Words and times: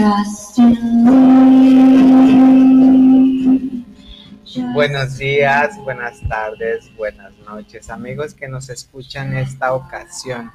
Trust 0.00 0.58
in 0.58 1.04
me. 1.04 2.30
Just 4.46 4.72
Buenos 4.72 5.18
días, 5.18 5.76
buenas 5.84 6.26
tardes, 6.26 6.90
buenas 6.96 7.36
noches, 7.40 7.90
amigos 7.90 8.32
que 8.32 8.48
nos 8.48 8.70
escuchan 8.70 9.32
en 9.32 9.40
esta 9.40 9.74
ocasión. 9.74 10.50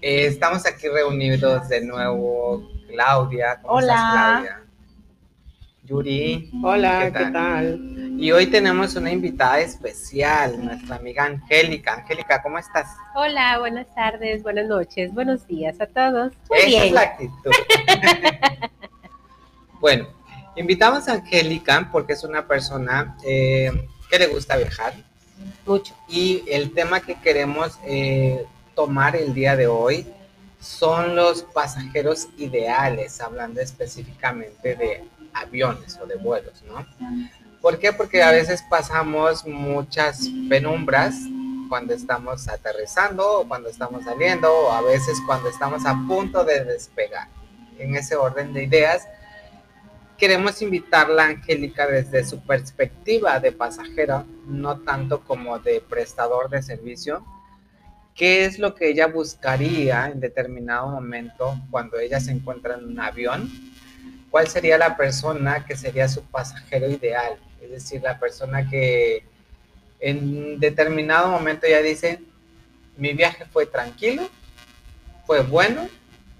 Eh, 0.00 0.26
estamos 0.26 0.64
aquí 0.64 0.86
reunidos 0.86 1.68
de 1.68 1.84
nuevo, 1.84 2.70
Claudia. 2.86 3.58
¿Cómo 3.60 3.74
Hola. 3.74 3.94
estás, 3.94 4.12
Claudia? 4.12 4.65
Yuri. 5.86 6.50
Hola, 6.64 7.12
¿Qué 7.12 7.30
tal? 7.30 8.16
Y 8.18 8.32
hoy 8.32 8.48
tenemos 8.48 8.96
una 8.96 9.12
invitada 9.12 9.60
especial, 9.60 10.64
nuestra 10.64 10.96
amiga 10.96 11.24
Angélica. 11.24 11.94
Angélica, 11.94 12.42
¿cómo 12.42 12.58
estás? 12.58 12.88
Hola, 13.14 13.58
buenas 13.60 13.86
tardes, 13.94 14.42
buenas 14.42 14.66
noches, 14.66 15.14
buenos 15.14 15.46
días 15.46 15.80
a 15.80 15.86
todos. 15.86 16.32
Muy 16.50 16.58
Esa 16.58 16.66
bien. 16.66 16.82
es 16.82 16.92
la 16.92 17.00
actitud. 17.02 17.50
bueno, 19.80 20.08
invitamos 20.56 21.06
a 21.08 21.12
Angélica 21.12 21.88
porque 21.92 22.14
es 22.14 22.24
una 22.24 22.48
persona 22.48 23.16
eh, 23.24 23.70
que 24.10 24.18
le 24.18 24.26
gusta 24.26 24.56
viajar. 24.56 24.92
Mucho. 25.64 25.94
Y 26.08 26.42
el 26.48 26.72
tema 26.72 27.00
que 27.00 27.14
queremos 27.14 27.78
eh, 27.84 28.44
tomar 28.74 29.14
el 29.14 29.34
día 29.34 29.54
de 29.54 29.68
hoy 29.68 30.04
son 30.58 31.14
los 31.14 31.42
pasajeros 31.42 32.28
ideales, 32.38 33.20
hablando 33.20 33.60
específicamente 33.60 34.74
de 34.74 35.04
aviones 35.32 35.98
o 36.02 36.06
de 36.06 36.16
vuelos, 36.16 36.62
¿no? 36.66 36.86
¿Por 37.60 37.78
qué? 37.78 37.92
Porque 37.92 38.22
a 38.22 38.30
veces 38.30 38.62
pasamos 38.68 39.46
muchas 39.46 40.28
penumbras 40.48 41.16
cuando 41.68 41.94
estamos 41.94 42.48
aterrizando 42.48 43.40
o 43.40 43.48
cuando 43.48 43.68
estamos 43.68 44.04
saliendo 44.04 44.52
o 44.52 44.72
a 44.72 44.82
veces 44.82 45.18
cuando 45.26 45.48
estamos 45.48 45.84
a 45.84 45.94
punto 46.06 46.44
de 46.44 46.64
despegar. 46.64 47.28
En 47.78 47.94
ese 47.94 48.16
orden 48.16 48.52
de 48.52 48.64
ideas, 48.64 49.06
queremos 50.16 50.62
invitarla 50.62 51.24
Angélica 51.24 51.86
desde 51.86 52.24
su 52.24 52.40
perspectiva 52.40 53.38
de 53.40 53.52
pasajera, 53.52 54.24
no 54.46 54.80
tanto 54.80 55.24
como 55.24 55.58
de 55.58 55.80
prestador 55.80 56.48
de 56.48 56.62
servicio. 56.62 57.24
¿Qué 58.14 58.46
es 58.46 58.58
lo 58.58 58.74
que 58.74 58.88
ella 58.88 59.08
buscaría 59.08 60.08
en 60.08 60.20
determinado 60.20 60.88
momento 60.88 61.60
cuando 61.70 61.98
ella 61.98 62.18
se 62.18 62.30
encuentra 62.30 62.76
en 62.76 62.86
un 62.86 62.98
avión? 62.98 63.50
¿Cuál 64.36 64.48
sería 64.48 64.76
la 64.76 64.98
persona 64.98 65.64
que 65.64 65.78
sería 65.78 66.06
su 66.08 66.22
pasajero 66.22 66.90
ideal? 66.90 67.38
Es 67.58 67.70
decir, 67.70 68.02
la 68.02 68.18
persona 68.18 68.68
que 68.68 69.24
en 69.98 70.60
determinado 70.60 71.28
momento 71.28 71.66
ya 71.66 71.80
dice, 71.80 72.20
mi 72.98 73.14
viaje 73.14 73.46
fue 73.46 73.64
tranquilo, 73.64 74.28
fue 75.26 75.40
bueno, 75.40 75.88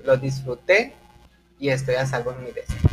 lo 0.05 0.19
disfruté 0.19 0.93
y 1.59 1.71
estoy 1.71 1.95
a 1.95 2.05
salvo 2.05 2.33
en 2.33 2.45
mi 2.45 2.51
destino. 2.53 2.91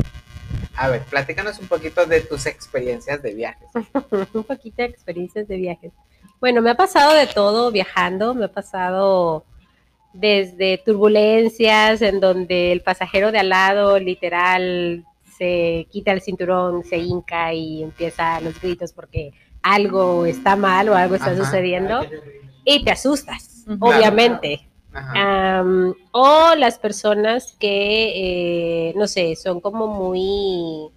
A 0.74 0.88
ver, 0.88 1.02
platícanos 1.02 1.60
un 1.60 1.68
poquito 1.68 2.06
de 2.06 2.22
tus 2.22 2.46
experiencias 2.46 3.22
de 3.22 3.34
viajes. 3.34 3.68
Un 4.34 4.46
poquito 4.46 4.84
de 4.84 4.86
experiencias 4.86 5.50
de 5.50 5.58
viajes. 5.58 5.92
Bueno, 6.40 6.62
me 6.62 6.70
ha 6.70 6.76
pasado 6.76 7.14
de 7.14 7.28
todo 7.28 7.74
viajando, 7.74 8.34
me 8.34 8.46
ha 8.46 8.54
pasado 8.54 9.44
desde 10.14 10.78
turbulencias 10.78 12.02
en 12.02 12.20
donde 12.20 12.72
el 12.72 12.82
pasajero 12.82 13.32
de 13.32 13.40
al 13.40 13.50
lado 13.50 14.00
literal 14.00 15.04
se 15.38 15.88
quita 15.90 16.12
el 16.12 16.22
cinturón, 16.22 16.84
se 16.84 16.98
hinca 16.98 17.54
y 17.54 17.84
empieza 17.84 18.40
los 18.42 18.62
gritos 18.62 18.94
porque 18.94 19.34
algo 19.64 20.26
está 20.26 20.56
mal 20.56 20.90
o 20.90 20.96
algo 20.96 21.16
está 21.16 21.32
Ajá. 21.32 21.44
sucediendo 21.44 22.02
y 22.64 22.84
te 22.84 22.92
asustas, 22.92 23.66
obviamente. 23.80 24.68
O 26.12 26.54
las 26.56 26.78
personas 26.78 27.56
que, 27.60 28.90
eh, 28.90 28.94
no 28.96 29.08
sé, 29.08 29.36
son 29.36 29.60
como 29.60 29.88
muy 29.88 30.92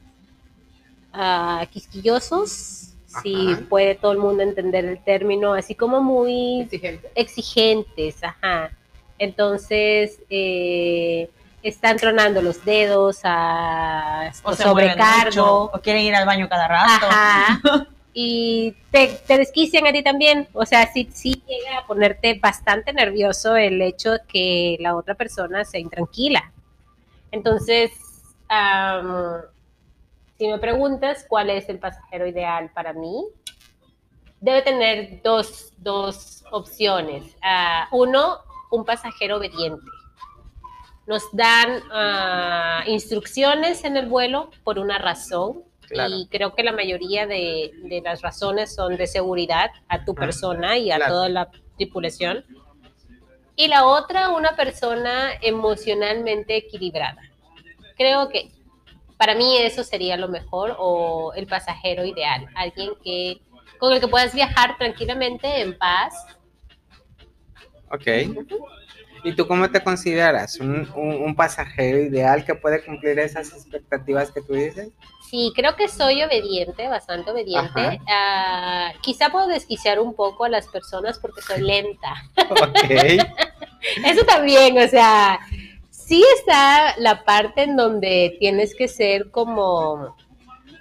ah, 1.15 1.66
quisquillosos, 1.71 2.93
si 3.22 3.55
puede 3.71 3.94
todo 3.94 4.12
el 4.12 4.19
mundo 4.19 4.43
entender 4.43 4.84
el 4.84 5.03
término, 5.03 5.55
así 5.55 5.75
como 5.75 6.03
muy 6.03 6.60
Exigente. 6.62 7.10
exigentes, 7.15 8.22
ajá. 8.22 8.71
Entonces, 9.19 10.21
eh, 10.31 11.31
están 11.62 11.97
tronando 11.97 12.43
los 12.43 12.65
dedos 12.65 13.21
a 13.25 14.31
O 14.43 14.54
sobrecargo. 14.54 15.71
o 15.72 15.81
quieren 15.81 16.03
ir 16.03 16.15
al 16.15 16.27
baño 16.27 16.49
cada 16.49 16.69
rato. 16.69 17.06
Ajá. 17.09 17.60
Y 18.19 18.75
te, 18.91 19.09
te 19.26 19.37
desquician 19.37 19.87
a 19.87 19.93
ti 19.93 20.03
también. 20.03 20.49
O 20.55 20.65
sea, 20.65 20.91
sí, 20.91 21.06
sí 21.12 21.43
llega 21.47 21.81
a 21.81 21.87
ponerte 21.87 22.38
bastante 22.43 22.94
nervioso 22.94 23.56
el 23.56 23.82
hecho 23.82 24.12
de 24.12 24.21
que 24.26 24.76
la 24.81 24.97
otra 24.97 25.15
persona 25.15 25.66
sea 25.66 25.81
intranquila. 25.81 26.50
Entonces, 27.31 27.91
am, 28.49 29.43
si 30.38 30.49
me 30.49 30.56
preguntas 30.59 31.26
cuál 31.28 31.50
es 31.50 31.69
el 31.69 31.78
pasajero 31.78 32.26
ideal 32.26 32.71
para 32.72 32.94
mí, 32.94 33.22
debe 34.41 34.62
tener 34.62 35.21
dos, 35.22 35.75
dos 35.76 36.43
opciones. 36.50 37.37
Ah, 37.43 37.87
uno, 37.91 38.38
un 38.71 38.84
pasajero 38.84 39.37
obediente. 39.37 39.87
Nos 41.06 41.22
dan 41.32 41.82
ah, 41.93 42.82
instrucciones 42.87 43.84
en 43.84 43.97
el 43.97 44.06
vuelo 44.06 44.50
por 44.65 44.78
una 44.78 44.99
razón 44.99 45.62
Claro. 45.88 46.16
y 46.16 46.27
creo 46.27 46.53
que 46.54 46.65
la 46.65 46.72
mayoría 46.72 47.28
de, 47.28 47.71
de 47.84 48.00
las 48.00 48.21
razones 48.21 48.75
son 48.75 48.97
de 48.97 49.06
seguridad 49.06 49.71
a 49.87 50.05
tu 50.05 50.16
persona 50.16 50.76
y 50.78 50.91
a 50.91 50.97
claro. 50.97 51.12
toda 51.12 51.28
la 51.28 51.50
tripulación. 51.76 52.44
Y 53.55 53.69
la 53.69 53.87
otra, 53.87 54.31
una 54.31 54.56
persona 54.56 55.31
emocionalmente 55.41 56.56
equilibrada. 56.56 57.22
Creo 57.97 58.28
que 58.28 58.50
para 59.16 59.34
mí 59.34 59.56
eso 59.59 59.82
sería 59.82 60.16
lo 60.16 60.28
mejor 60.28 60.76
o 60.78 61.32
el 61.34 61.47
pasajero 61.47 62.05
ideal, 62.05 62.47
alguien 62.55 62.91
que 63.03 63.41
con 63.78 63.93
el 63.93 64.00
que 64.00 64.09
puedas 64.09 64.34
viajar 64.34 64.76
tranquilamente 64.78 65.60
en 65.60 65.76
paz. 65.76 66.15
Ok. 67.91 68.06
¿Y 69.24 69.34
tú 69.34 69.47
cómo 69.48 69.69
te 69.70 69.82
consideras? 69.82 70.60
¿Un, 70.60 70.88
un- 70.94 71.16
un 71.24 71.34
pasajero 71.34 71.98
ideal 71.98 72.44
que 72.44 72.54
puede 72.54 72.84
cumplir 72.84 73.19
esas 73.19 73.52
expectativas 73.52 74.30
que 74.30 74.41
tú 74.42 74.52
dices? 74.54 74.91
Sí, 75.28 75.52
creo 75.56 75.74
que 75.74 75.88
soy 75.88 76.22
obediente, 76.22 76.86
bastante 76.86 77.32
obediente. 77.32 78.00
Ah, 78.08 78.92
quizá 79.02 79.30
puedo 79.30 79.48
desquiciar 79.48 79.98
un 79.98 80.14
poco 80.14 80.44
a 80.44 80.48
las 80.48 80.69
personas 80.69 81.19
porque 81.19 81.42
soy 81.42 81.60
lenta. 81.62 82.14
Ok. 82.50 82.91
Eso 84.04 84.25
también, 84.26 84.78
o 84.78 84.86
sea, 84.88 85.41
sí 85.91 86.25
está 86.38 86.94
la 86.98 87.25
parte 87.25 87.62
en 87.64 87.76
donde 87.76 88.36
tienes 88.38 88.75
que 88.76 88.86
ser 88.86 89.30
como 89.32 90.14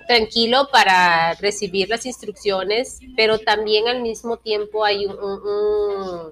tranquilo 0.07 0.69
para 0.71 1.33
recibir 1.35 1.89
las 1.89 2.05
instrucciones, 2.05 2.99
pero 3.15 3.39
también 3.39 3.87
al 3.87 4.01
mismo 4.03 4.37
tiempo 4.37 4.85
hay 4.85 5.07
un- 5.07 6.31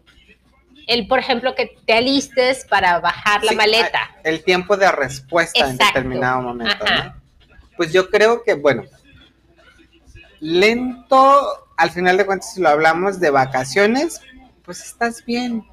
el, 0.88 1.08
por 1.08 1.20
ejemplo, 1.20 1.56
que 1.56 1.78
te 1.86 1.94
alistes 1.94 2.66
para 2.66 3.00
bajar 3.00 3.44
la 3.44 3.54
maleta. 3.54 4.12
El 4.24 4.44
tiempo 4.44 4.78
de 4.78 4.92
respuesta 4.92 5.70
en 5.70 5.78
determinado 5.78 6.42
momento. 6.42 6.84
¿no? 6.86 7.14
Pues 7.78 7.92
yo 7.92 8.10
creo 8.10 8.44
que, 8.44 8.54
bueno, 8.54 8.84
lento, 10.40 11.68
al 11.78 11.92
final 11.92 12.18
de 12.18 12.26
cuentas, 12.26 12.54
si 12.54 12.62
lo 12.62 12.70
hablamos 12.70 13.20
de 13.20 13.30
vacaciones, 13.30 14.22
pues 14.64 14.84
estás 14.84 15.24
bien, 15.26 15.66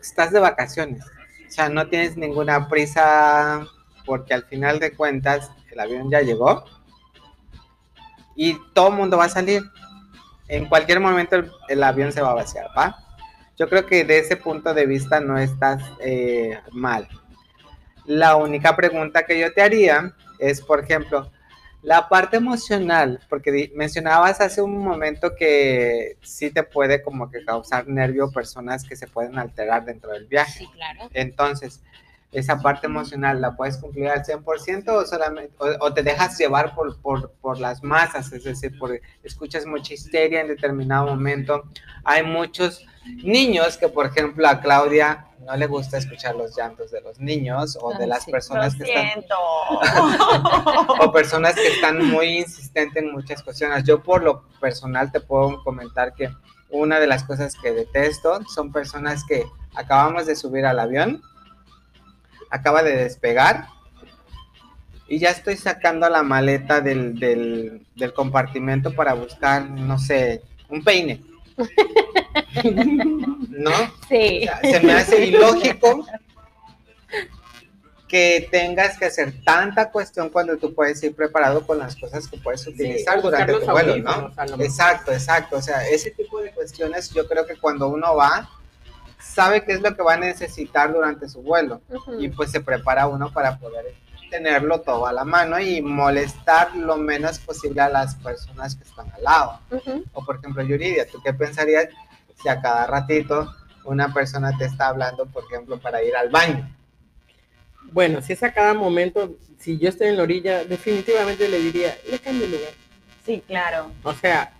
estás 0.00 0.32
de 0.32 0.40
vacaciones. 0.40 1.04
O 1.46 1.50
sea, 1.50 1.68
no 1.68 1.86
tienes 1.88 2.16
ninguna 2.16 2.68
prisa 2.68 3.66
porque 4.04 4.34
al 4.34 4.44
final 4.44 4.80
de 4.80 4.94
cuentas 4.94 5.50
el 5.70 5.80
avión 5.80 6.10
ya 6.10 6.20
llegó 6.20 6.64
y 8.34 8.58
todo 8.72 8.88
el 8.88 8.94
mundo 8.94 9.18
va 9.18 9.26
a 9.26 9.28
salir. 9.28 9.62
En 10.48 10.66
cualquier 10.68 11.00
momento 11.00 11.36
el, 11.36 11.50
el 11.68 11.82
avión 11.82 12.12
se 12.12 12.20
va 12.20 12.30
a 12.30 12.34
vaciar, 12.34 12.66
¿va? 12.76 13.01
Yo 13.62 13.68
creo 13.68 13.86
que 13.86 14.04
de 14.04 14.18
ese 14.18 14.36
punto 14.36 14.74
de 14.74 14.86
vista 14.86 15.20
no 15.20 15.38
estás 15.38 15.84
eh, 16.00 16.58
mal. 16.72 17.06
La 18.06 18.34
única 18.34 18.74
pregunta 18.74 19.24
que 19.24 19.38
yo 19.38 19.52
te 19.52 19.62
haría 19.62 20.16
es, 20.40 20.60
por 20.60 20.80
ejemplo, 20.80 21.30
la 21.80 22.08
parte 22.08 22.38
emocional, 22.38 23.20
porque 23.28 23.70
mencionabas 23.76 24.40
hace 24.40 24.62
un 24.62 24.78
momento 24.78 25.36
que 25.36 26.16
sí 26.22 26.50
te 26.50 26.64
puede 26.64 27.02
como 27.02 27.30
que 27.30 27.44
causar 27.44 27.86
nervio 27.86 28.32
personas 28.32 28.82
que 28.82 28.96
se 28.96 29.06
pueden 29.06 29.38
alterar 29.38 29.84
dentro 29.84 30.10
del 30.10 30.26
viaje. 30.26 30.58
Sí, 30.58 30.68
claro. 30.74 31.08
Entonces, 31.14 31.84
esa 32.32 32.58
parte 32.58 32.88
emocional 32.88 33.40
la 33.40 33.54
puedes 33.54 33.76
cumplir 33.76 34.08
al 34.08 34.24
100% 34.24 34.88
o 34.88 35.06
solamente 35.06 35.54
o, 35.58 35.86
o 35.86 35.94
te 35.94 36.02
dejas 36.02 36.36
llevar 36.36 36.74
por, 36.74 37.00
por, 37.00 37.30
por 37.40 37.60
las 37.60 37.84
masas, 37.84 38.32
es 38.32 38.42
decir, 38.42 38.76
por, 38.76 39.00
escuchas 39.22 39.66
mucha 39.66 39.94
histeria 39.94 40.40
en 40.40 40.48
determinado 40.48 41.06
momento. 41.06 41.62
Hay 42.02 42.24
muchos 42.24 42.88
niños 43.04 43.76
que, 43.76 43.88
por 43.88 44.06
ejemplo, 44.06 44.48
a 44.48 44.60
Claudia 44.60 45.26
no 45.44 45.56
le 45.56 45.66
gusta 45.66 45.98
escuchar 45.98 46.36
los 46.36 46.56
llantos 46.56 46.90
de 46.90 47.00
los 47.00 47.18
niños 47.18 47.76
o 47.80 47.92
de 47.94 48.06
las 48.06 48.24
sí. 48.24 48.30
Lo 48.30 48.36
personas 48.36 48.76
que 48.76 48.84
están 48.84 49.24
o 51.00 51.12
personas 51.12 51.54
que 51.54 51.66
están 51.66 52.04
muy 52.06 52.38
insistentes 52.38 53.02
en 53.02 53.12
muchas 53.12 53.42
cuestiones. 53.42 53.84
Yo 53.84 54.02
por 54.02 54.22
lo 54.22 54.42
personal 54.60 55.10
te 55.10 55.20
puedo 55.20 55.62
comentar 55.64 56.14
que 56.14 56.30
una 56.70 57.00
de 57.00 57.06
las 57.06 57.24
cosas 57.24 57.54
que 57.56 57.72
detesto 57.72 58.40
son 58.46 58.72
personas 58.72 59.24
que 59.24 59.44
acabamos 59.74 60.26
de 60.26 60.36
subir 60.36 60.64
al 60.64 60.78
avión, 60.78 61.22
acaba 62.50 62.82
de 62.82 62.96
despegar 62.96 63.66
y 65.08 65.18
ya 65.18 65.30
estoy 65.30 65.56
sacando 65.56 66.08
la 66.08 66.22
maleta 66.22 66.80
del, 66.80 67.18
del, 67.18 67.86
del 67.94 68.14
compartimento 68.14 68.94
para 68.94 69.14
buscar, 69.14 69.68
no 69.68 69.98
sé, 69.98 70.42
un 70.68 70.82
peine. 70.82 71.22
¿No? 73.48 73.70
Sí. 74.08 74.42
O 74.42 74.44
sea, 74.44 74.60
se 74.60 74.80
me 74.80 74.92
hace 74.92 75.26
ilógico 75.26 76.06
que 78.12 78.46
tengas 78.50 78.98
que 78.98 79.06
hacer 79.06 79.32
tanta 79.42 79.90
cuestión 79.90 80.28
cuando 80.28 80.58
tú 80.58 80.74
puedes 80.74 81.02
ir 81.02 81.14
preparado 81.16 81.66
con 81.66 81.78
las 81.78 81.96
cosas 81.96 82.28
que 82.28 82.36
puedes 82.36 82.66
utilizar 82.66 83.22
durante 83.22 83.54
tu 83.54 83.64
vuelo, 83.64 83.96
¿no? 83.96 84.30
Exacto, 84.62 85.12
exacto. 85.12 85.56
O 85.56 85.62
sea, 85.62 85.88
ese 85.88 86.10
tipo 86.10 86.42
de 86.42 86.50
cuestiones 86.50 87.08
yo 87.08 87.26
creo 87.26 87.46
que 87.46 87.56
cuando 87.56 87.88
uno 87.88 88.14
va, 88.14 88.50
sabe 89.18 89.64
qué 89.64 89.72
es 89.72 89.80
lo 89.80 89.96
que 89.96 90.02
va 90.02 90.12
a 90.12 90.18
necesitar 90.18 90.92
durante 90.92 91.26
su 91.26 91.40
vuelo 91.40 91.80
y 92.18 92.28
pues 92.28 92.50
se 92.50 92.60
prepara 92.60 93.06
uno 93.06 93.32
para 93.32 93.58
poder 93.58 93.94
tenerlo 94.28 94.82
todo 94.82 95.06
a 95.06 95.12
la 95.14 95.24
mano 95.24 95.58
y 95.58 95.80
molestar 95.80 96.76
lo 96.76 96.96
menos 96.96 97.38
posible 97.38 97.80
a 97.80 97.88
las 97.88 98.16
personas 98.16 98.76
que 98.76 98.84
están 98.84 99.10
al 99.10 99.22
lado. 99.22 99.60
O 100.12 100.22
por 100.22 100.36
ejemplo, 100.36 100.62
Yuridia, 100.62 101.06
¿tú 101.06 101.18
qué 101.22 101.32
pensarías 101.32 101.88
si 102.42 102.48
a 102.48 102.60
cada 102.60 102.86
ratito 102.86 103.54
una 103.84 104.12
persona 104.12 104.56
te 104.58 104.64
está 104.66 104.88
hablando, 104.88 105.26
por 105.26 105.44
ejemplo, 105.44 105.78
para 105.78 106.02
ir 106.02 106.14
al 106.16 106.28
baño? 106.30 106.68
Bueno, 107.92 108.22
si 108.22 108.32
es 108.32 108.42
a 108.42 108.52
cada 108.52 108.74
momento, 108.74 109.36
si 109.58 109.78
yo 109.78 109.88
estoy 109.88 110.08
en 110.08 110.16
la 110.16 110.22
orilla, 110.22 110.64
definitivamente 110.64 111.48
le 111.48 111.58
diría, 111.58 111.96
le 112.10 112.18
cambio 112.18 112.44
el 112.46 112.52
lugar. 112.52 112.70
Sí, 113.26 113.42
claro. 113.46 113.90
O 114.02 114.12
sea, 114.14 114.52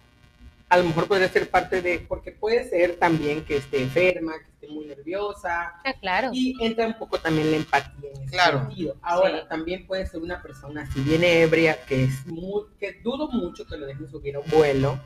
a 0.68 0.76
lo 0.78 0.84
mejor 0.84 1.06
podría 1.06 1.28
ser 1.28 1.48
parte 1.50 1.82
de, 1.82 2.00
porque 2.00 2.32
puede 2.32 2.68
ser 2.68 2.96
también 2.96 3.44
que 3.44 3.56
esté 3.58 3.82
enferma, 3.82 4.32
que 4.38 4.44
esté 4.50 4.68
muy 4.68 4.86
nerviosa, 4.86 5.72
Ah, 5.84 5.94
claro. 6.00 6.30
y 6.32 6.56
entra 6.64 6.86
un 6.86 6.94
poco 6.98 7.18
también 7.18 7.50
la 7.50 7.56
empatía 7.58 8.10
en 8.14 8.22
ese 8.22 8.32
Claro. 8.32 8.66
sentido. 8.66 8.96
Ahora, 9.02 9.40
Sí. 9.42 9.46
también 9.48 9.86
puede 9.86 10.06
ser 10.06 10.20
una 10.20 10.42
persona 10.42 10.88
si 10.92 11.00
viene 11.00 11.42
ebria, 11.42 11.78
que 11.86 12.04
es 12.04 12.26
muy, 12.26 12.64
que 12.78 13.00
dudo 13.02 13.28
mucho 13.28 13.66
que 13.66 13.76
lo 13.76 13.86
dejen 13.86 14.10
subir 14.10 14.36
a 14.36 14.40
un 14.40 14.50
vuelo, 14.50 14.98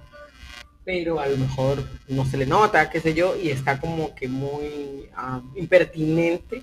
pero 0.87 1.19
a 1.19 1.27
lo 1.27 1.37
mejor 1.37 1.83
no 2.06 2.25
se 2.25 2.37
le 2.37 2.47
nota, 2.47 2.88
qué 2.88 3.00
sé 3.00 3.12
yo, 3.12 3.37
y 3.37 3.50
está 3.50 3.81
como 3.81 4.15
que 4.15 4.29
muy 4.29 5.11
ah, 5.17 5.43
impertinente. 5.56 6.62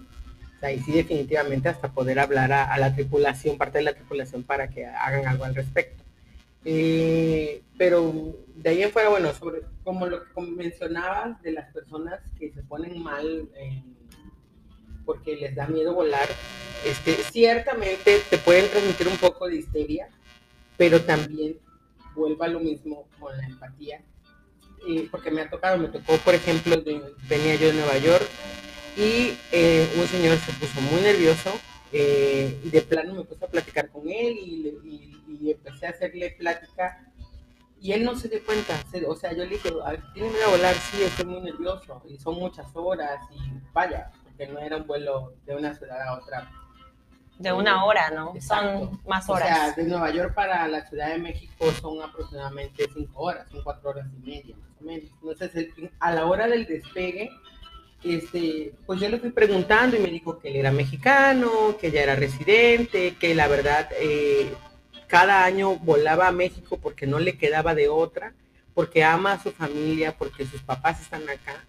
O 0.55 0.59
sea, 0.61 0.71
y 0.71 0.79
sí, 0.79 0.93
definitivamente 0.93 1.67
hasta 1.67 1.91
poder 1.91 2.19
hablar 2.19 2.53
a, 2.53 2.73
a 2.73 2.77
la 2.79 2.95
tripulación, 2.95 3.57
parte 3.57 3.79
de 3.79 3.83
la 3.83 3.93
tripulación, 3.93 4.43
para 4.43 4.69
que 4.69 4.85
hagan 4.85 5.27
algo 5.27 5.43
al 5.43 5.53
respecto. 5.53 6.01
Eh, 6.63 7.63
pero 7.77 8.37
de 8.55 8.69
ahí 8.69 8.83
en 8.83 8.91
fuera, 8.91 9.09
bueno, 9.09 9.33
sobre 9.33 9.63
como 9.83 10.05
lo 10.05 10.23
que 10.23 10.41
mencionabas 10.41 11.41
de 11.41 11.51
las 11.51 11.73
personas 11.73 12.21
que 12.39 12.49
se 12.53 12.63
ponen 12.63 13.03
mal 13.03 13.49
eh, 13.57 13.83
porque 15.05 15.35
les 15.35 15.53
da 15.53 15.67
miedo 15.67 15.93
volar, 15.93 16.29
este, 16.85 17.11
ciertamente 17.11 18.21
te 18.29 18.37
pueden 18.37 18.69
transmitir 18.69 19.09
un 19.09 19.17
poco 19.17 19.49
de 19.49 19.57
histeria, 19.57 20.07
pero 20.77 21.01
también 21.01 21.57
vuelva 22.15 22.47
lo 22.47 22.61
mismo 22.61 23.05
con 23.19 23.37
la 23.37 23.45
empatía. 23.45 24.01
Eh, 24.87 25.07
porque 25.09 25.31
me 25.31 25.41
ha 25.41 25.49
tocado, 25.49 25.77
me 25.77 25.87
tocó, 25.87 26.17
por 26.17 26.35
ejemplo, 26.35 26.75
venía 27.29 27.55
yo 27.55 27.67
de 27.67 27.73
Nueva 27.73 27.97
York 27.97 28.27
y 28.97 29.37
eh, 29.51 29.87
un 29.97 30.07
señor 30.07 30.37
se 30.39 30.51
puso 30.53 30.81
muy 30.81 31.01
nervioso 31.01 31.51
eh, 31.93 32.59
y 32.63 32.69
de 32.69 32.81
plano 32.81 33.13
me 33.13 33.23
puse 33.23 33.45
a 33.45 33.47
platicar 33.47 33.89
con 33.89 34.09
él 34.09 34.37
y, 34.37 34.67
y- 34.83 35.37
y 35.41 35.51
empecé 35.51 35.87
a 35.87 35.91
hacerle 35.91 36.35
plática 36.37 36.99
y 37.81 37.91
él 37.93 38.03
no 38.03 38.15
se 38.17 38.29
dio 38.29 38.43
cuenta, 38.45 38.81
o 39.07 39.15
sea, 39.15 39.31
yo 39.33 39.43
le 39.43 39.49
dije, 39.51 39.69
"Ay, 39.85 39.97
¿tiene 40.13 40.29
miedo 40.29 40.49
volar? 40.51 40.73
Sí, 40.75 41.03
estoy 41.03 41.25
muy 41.25 41.41
nervioso 41.41 42.01
y 42.07 42.17
son 42.17 42.35
muchas 42.35 42.67
horas 42.75 43.19
y 43.31 43.39
vaya, 43.73 44.09
porque 44.23 44.47
no 44.47 44.59
era 44.59 44.77
un 44.77 44.87
vuelo 44.87 45.33
de 45.45 45.55
una 45.55 45.73
ciudad 45.75 46.01
a 46.01 46.13
otra. 46.17 46.49
De 47.39 47.51
una 47.51 47.83
hora, 47.85 48.09
¿no? 48.11 48.33
Exacto. 48.35 48.79
Son 48.89 48.99
más 49.07 49.27
O 49.29 49.33
horas. 49.33 49.47
sea, 49.47 49.71
de 49.71 49.83
Nueva 49.83 50.11
York 50.11 50.33
para 50.33 50.67
la 50.67 50.87
Ciudad 50.87 51.09
de 51.09 51.17
México 51.17 51.71
son 51.81 52.01
aproximadamente 52.01 52.87
cinco 52.93 53.21
horas, 53.23 53.47
son 53.51 53.63
cuatro 53.63 53.89
horas 53.89 54.07
y 54.21 54.29
media 54.29 54.55
más 54.55 54.69
o 54.81 54.83
menos. 54.85 55.09
Entonces, 55.21 55.69
a 55.99 56.11
la 56.13 56.25
hora 56.25 56.47
del 56.47 56.65
despegue, 56.65 57.31
este, 58.03 58.73
pues 58.85 58.99
yo 58.99 59.09
le 59.09 59.19
fui 59.19 59.31
preguntando 59.31 59.95
y 59.95 59.99
me 59.99 60.09
dijo 60.09 60.39
que 60.39 60.49
él 60.49 60.57
era 60.57 60.71
mexicano, 60.71 61.77
que 61.79 61.91
ya 61.91 62.01
era 62.03 62.15
residente, 62.15 63.15
que 63.19 63.33
la 63.33 63.47
verdad 63.47 63.89
eh, 63.99 64.53
cada 65.07 65.45
año 65.45 65.77
volaba 65.77 66.27
a 66.27 66.31
México 66.31 66.77
porque 66.81 67.07
no 67.07 67.19
le 67.19 67.37
quedaba 67.37 67.73
de 67.75 67.87
otra, 67.87 68.33
porque 68.73 69.03
ama 69.03 69.33
a 69.33 69.41
su 69.43 69.51
familia, 69.51 70.15
porque 70.17 70.45
sus 70.45 70.61
papás 70.61 71.01
están 71.01 71.23
acá, 71.23 71.63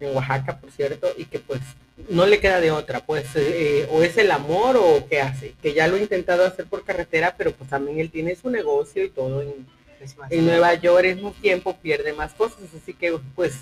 en 0.00 0.14
Oaxaca, 0.16 0.58
por 0.58 0.70
cierto, 0.70 1.08
y 1.16 1.24
que 1.26 1.38
pues 1.38 1.60
no 2.08 2.26
le 2.26 2.40
queda 2.40 2.60
de 2.60 2.70
otra, 2.70 3.00
pues 3.00 3.26
eh, 3.36 3.86
o 3.90 4.02
es 4.02 4.16
el 4.16 4.30
amor 4.30 4.76
o 4.76 5.06
qué 5.08 5.20
hace, 5.20 5.54
que 5.62 5.74
ya 5.74 5.86
lo 5.86 5.96
ha 5.96 6.00
intentado 6.00 6.44
hacer 6.44 6.66
por 6.66 6.84
carretera, 6.84 7.34
pero 7.36 7.52
pues 7.52 7.70
también 7.70 8.00
él 8.00 8.10
tiene 8.10 8.34
su 8.36 8.50
negocio 8.50 9.04
y 9.04 9.10
todo 9.10 9.42
en, 9.42 9.66
Es 10.00 10.16
más, 10.16 10.30
en 10.32 10.46
Nueva 10.46 10.74
York 10.74 11.04
al 11.06 11.14
mismo 11.14 11.32
tiempo 11.40 11.76
pierde 11.76 12.12
más 12.12 12.32
cosas, 12.34 12.60
así 12.80 12.94
que 12.94 13.18
pues 13.34 13.60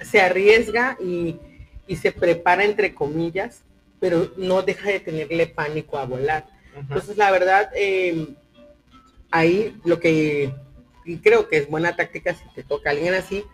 se 0.00 0.20
arriesga 0.20 0.96
y, 1.00 1.36
y 1.86 1.96
se 1.96 2.12
prepara 2.12 2.64
entre 2.64 2.94
comillas, 2.94 3.62
pero 4.00 4.30
no 4.36 4.62
deja 4.62 4.90
de 4.90 5.00
tenerle 5.00 5.46
pánico 5.46 5.98
a 5.98 6.04
volar. 6.04 6.46
Entonces, 6.76 7.16
la 7.16 7.30
verdad, 7.30 7.70
eh, 7.74 8.26
ahí 9.30 9.74
lo 9.84 9.98
que 9.98 10.52
y 11.06 11.18
creo 11.18 11.48
que 11.48 11.58
es 11.58 11.70
buena 11.70 11.94
táctica 11.96 12.34
si 12.34 12.44
te 12.54 12.64
toca 12.64 12.90
alguien 12.90 13.14
así, 13.14 13.44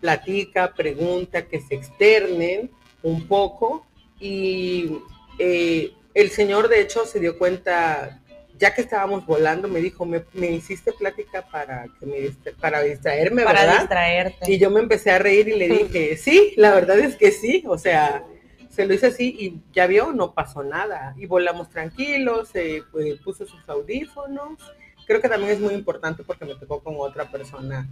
platica, 0.00 0.72
pregunta, 0.72 1.42
que 1.42 1.60
se 1.60 1.74
externen 1.74 2.70
un 3.02 3.26
poco 3.26 3.86
y 4.18 4.98
eh, 5.38 5.92
el 6.14 6.30
señor 6.30 6.68
de 6.68 6.80
hecho 6.80 7.06
se 7.06 7.20
dio 7.20 7.38
cuenta, 7.38 8.20
ya 8.58 8.74
que 8.74 8.82
estábamos 8.82 9.24
volando, 9.26 9.68
me 9.68 9.80
dijo, 9.80 10.04
me, 10.04 10.24
me 10.34 10.50
hiciste 10.50 10.92
plática 10.92 11.46
para, 11.50 11.86
que 11.98 12.06
me, 12.06 12.16
distra- 12.20 12.52
para 12.60 12.82
distraerme, 12.82 13.44
para 13.44 13.60
¿verdad? 13.62 13.78
distraerte. 13.80 14.52
Y 14.52 14.58
yo 14.58 14.70
me 14.70 14.80
empecé 14.80 15.10
a 15.12 15.18
reír 15.18 15.48
y 15.48 15.56
le 15.56 15.68
dije, 15.68 16.16
sí, 16.18 16.52
la 16.56 16.74
verdad 16.74 16.98
es 16.98 17.16
que 17.16 17.30
sí, 17.30 17.64
o 17.66 17.78
sea, 17.78 18.24
se 18.68 18.84
lo 18.86 18.94
hice 18.94 19.06
así 19.06 19.34
y 19.38 19.60
ya 19.72 19.86
vio, 19.86 20.12
no 20.12 20.32
pasó 20.34 20.62
nada. 20.62 21.14
Y 21.18 21.26
volamos 21.26 21.70
tranquilos, 21.70 22.50
eh, 22.54 22.82
pues, 22.92 23.18
puso 23.20 23.46
sus 23.46 23.66
audífonos. 23.68 24.58
Creo 25.06 25.20
que 25.20 25.28
también 25.28 25.52
es 25.52 25.60
muy 25.60 25.74
importante 25.74 26.22
porque 26.22 26.44
me 26.44 26.54
tocó 26.54 26.80
con 26.80 26.94
otra 26.98 27.30
persona 27.30 27.88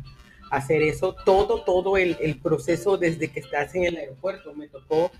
hacer 0.50 0.82
eso, 0.82 1.14
todo, 1.24 1.62
todo 1.62 1.96
el, 1.96 2.38
proceso 2.42 2.96
desde 2.96 3.28
que 3.28 3.40
estás 3.40 3.74
en 3.74 3.84
el 3.84 3.96
aeropuerto. 3.96 4.54
Me 4.54 4.68
tocó 4.68 5.10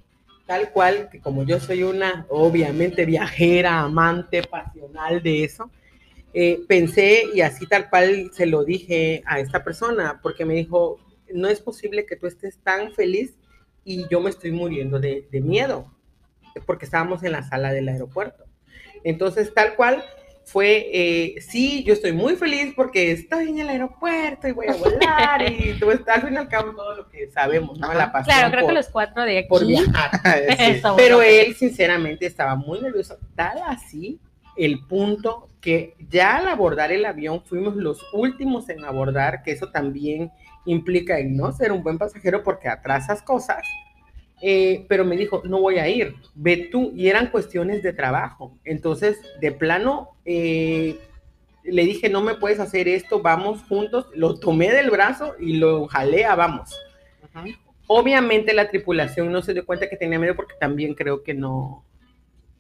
tal 0.47 0.71
cual, 0.71 1.09
que 1.11 1.21
como 1.21 1.45
yo 1.45 1.61
soy 1.61 1.83
una, 1.83 2.27
obviamente, 2.31 3.05
viajera, 3.05 3.81
amante, 3.81 4.43
pasional 4.43 5.23
de 5.23 5.45
eso, 5.45 5.71
eh, 6.33 6.61
pensé 6.67 7.25
y 7.35 7.41
así 7.41 7.67
tal 7.67 7.89
cual 7.91 8.31
se 8.33 8.47
lo 8.47 8.65
dije 8.65 9.23
a 9.27 9.41
esta 9.41 9.65
persona, 9.65 10.21
porque 10.23 10.45
me 10.45 10.55
dijo, 10.55 10.99
no 11.33 11.49
es 11.49 11.61
posible 11.61 12.07
que 12.07 12.17
tú 12.17 12.27
estés 12.27 12.59
tan 12.59 12.93
feliz 12.93 13.35
y 13.85 14.07
yo 14.09 14.21
me 14.21 14.31
estoy 14.31 14.53
muriendo 14.53 14.99
de, 14.99 15.27
de 15.31 15.41
miedo, 15.41 15.93
porque 16.67 16.85
estábamos 16.85 17.23
en 17.23 17.33
la 17.33 17.43
sala 17.43 17.73
del 17.73 17.89
aeropuerto. 17.89 18.45
Entonces, 19.05 19.53
tal 19.55 19.75
cual 19.77 20.05
fue, 20.49 20.89
eh, 20.93 21.41
sí, 21.43 21.85
yo 21.85 21.93
estoy 21.93 22.13
muy 22.13 22.35
feliz 22.35 22.73
porque 22.75 23.13
estoy 23.13 23.51
en 23.51 23.59
el 23.59 23.69
aeropuerto 23.69 24.49
y 24.49 24.53
voy 24.53 24.67
a 24.69 24.75
volar 24.75 25.53
y 25.53 25.75
todo 25.81 25.93
está, 25.93 26.15
al 26.15 26.23
fin 26.23 26.33
y 26.33 26.37
al 26.39 26.49
cabo 26.49 26.73
todo 26.75 26.97
lo 26.97 27.09
que 27.11 27.31
sabemos, 27.31 27.79
¿no? 27.79 27.93
La 27.93 28.11
pasión 28.11 28.35
Claro, 28.35 28.51
creo 28.51 28.63
por, 28.63 28.71
que 28.71 28.75
los 28.77 28.89
cuatro 28.89 29.25
de 29.25 29.39
aquí. 29.41 29.49
por 29.49 29.67
viajar. 29.67 30.11
Sí. 30.59 30.83
Pero 30.97 31.21
él, 31.21 31.55
sinceramente, 31.55 32.25
estaba 32.25 32.55
muy 32.55 32.81
nervioso. 32.81 33.19
Tal 33.35 33.59
así 33.67 34.19
el 34.57 34.85
punto 34.87 35.49
que 35.61 35.95
ya 36.09 36.39
al 36.39 36.49
abordar 36.49 36.93
el 36.93 37.05
avión 37.05 37.43
fuimos 37.45 37.77
los 37.77 38.03
últimos 38.13 38.69
en 38.71 38.85
abordar, 38.85 39.43
que 39.43 39.53
eso 39.53 39.71
también 39.71 40.33
implica 40.65 41.19
en 41.19 41.37
no 41.37 41.53
ser 41.53 41.73
un 41.73 41.83
buen 41.83 41.99
pasajero 41.99 42.43
porque 42.43 42.69
atrasas 42.69 43.23
cosas. 43.23 43.63
Eh, 44.41 44.87
pero 44.89 45.05
me 45.05 45.17
dijo, 45.17 45.43
no 45.45 45.61
voy 45.61 45.79
a 45.79 45.89
ir, 45.89 46.15
ve 46.35 46.69
tú. 46.71 46.93
Y 46.95 47.09
eran 47.09 47.31
cuestiones 47.31 47.83
de 47.83 47.93
trabajo. 47.93 48.57
Entonces, 48.65 49.19
de 49.41 49.53
plano, 49.53 50.11
eh, 50.25 50.99
le 51.65 51.85
dije, 51.85 52.09
no 52.09 52.23
me 52.23 52.35
puedes 52.35 52.61
hacer 52.61 52.89
esto, 52.89 53.21
vamos 53.21 53.63
juntos. 53.69 54.07
Lo 54.15 54.39
tomé 54.39 54.73
del 54.73 54.91
brazo 54.91 55.35
y 55.39 55.55
lo 55.55 55.87
jalé 55.89 56.25
a 56.25 56.35
vamos. 56.35 56.79
Obviamente 57.87 58.53
la 58.53 58.69
tripulación 58.69 59.33
no 59.33 59.43
se 59.43 59.55
dio 59.55 59.65
cuenta 59.65 59.89
que 59.89 59.97
tenía 59.97 60.19
miedo 60.19 60.37
porque 60.37 60.55
también 60.61 60.95
creo 60.95 61.23
que 61.23 61.35
no, 61.35 61.85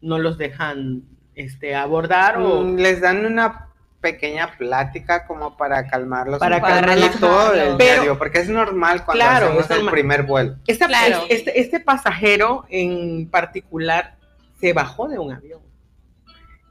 no 0.00 0.18
los 0.18 0.38
dejan 0.38 1.02
este, 1.34 1.74
abordar 1.74 2.38
o 2.38 2.62
Mm, 2.62 2.76
Les 2.76 3.00
dan 3.00 3.24
una 3.24 3.67
pequeña 4.00 4.56
plática 4.56 5.26
como 5.26 5.56
para 5.56 5.86
calmarlos 5.88 6.38
Para 6.38 6.60
calmarlos. 6.60 7.18
todo 7.18 7.52
el 7.52 7.76
Pero- 7.76 7.94
diario, 7.94 8.18
porque 8.18 8.38
es 8.38 8.48
normal 8.48 9.04
cuando 9.04 9.24
Claro, 9.24 9.46
hacemos 9.46 9.70
es 9.70 9.76
el 9.78 9.90
primer 9.90 10.22
vuelo. 10.22 10.56
Esta- 10.66 10.86
Claro. 10.86 11.24
este, 11.28 11.60
este 11.60 11.80
pasajero 11.80 12.64
en 12.68 13.28
particular 13.28 14.16
se 14.60 14.72
bajó 14.72 15.08
de 15.08 15.18
un 15.18 15.32
avión. 15.32 15.60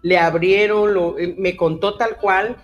Le 0.02 0.18
abrieron, 0.18 0.94
lo- 0.94 1.18
eh, 1.20 1.36
me 1.38 1.58
contó 1.58 1.98
tal 1.98 2.16
cual 2.16 2.56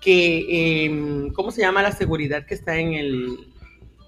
que, 0.00 0.84
em, 0.86 1.32
¿cómo 1.32 1.50
se 1.50 1.60
llama 1.60 1.82
la 1.82 1.92
seguridad 1.92 2.44
que 2.46 2.54
está 2.54 2.76
en 2.76 2.94
el... 2.94 3.52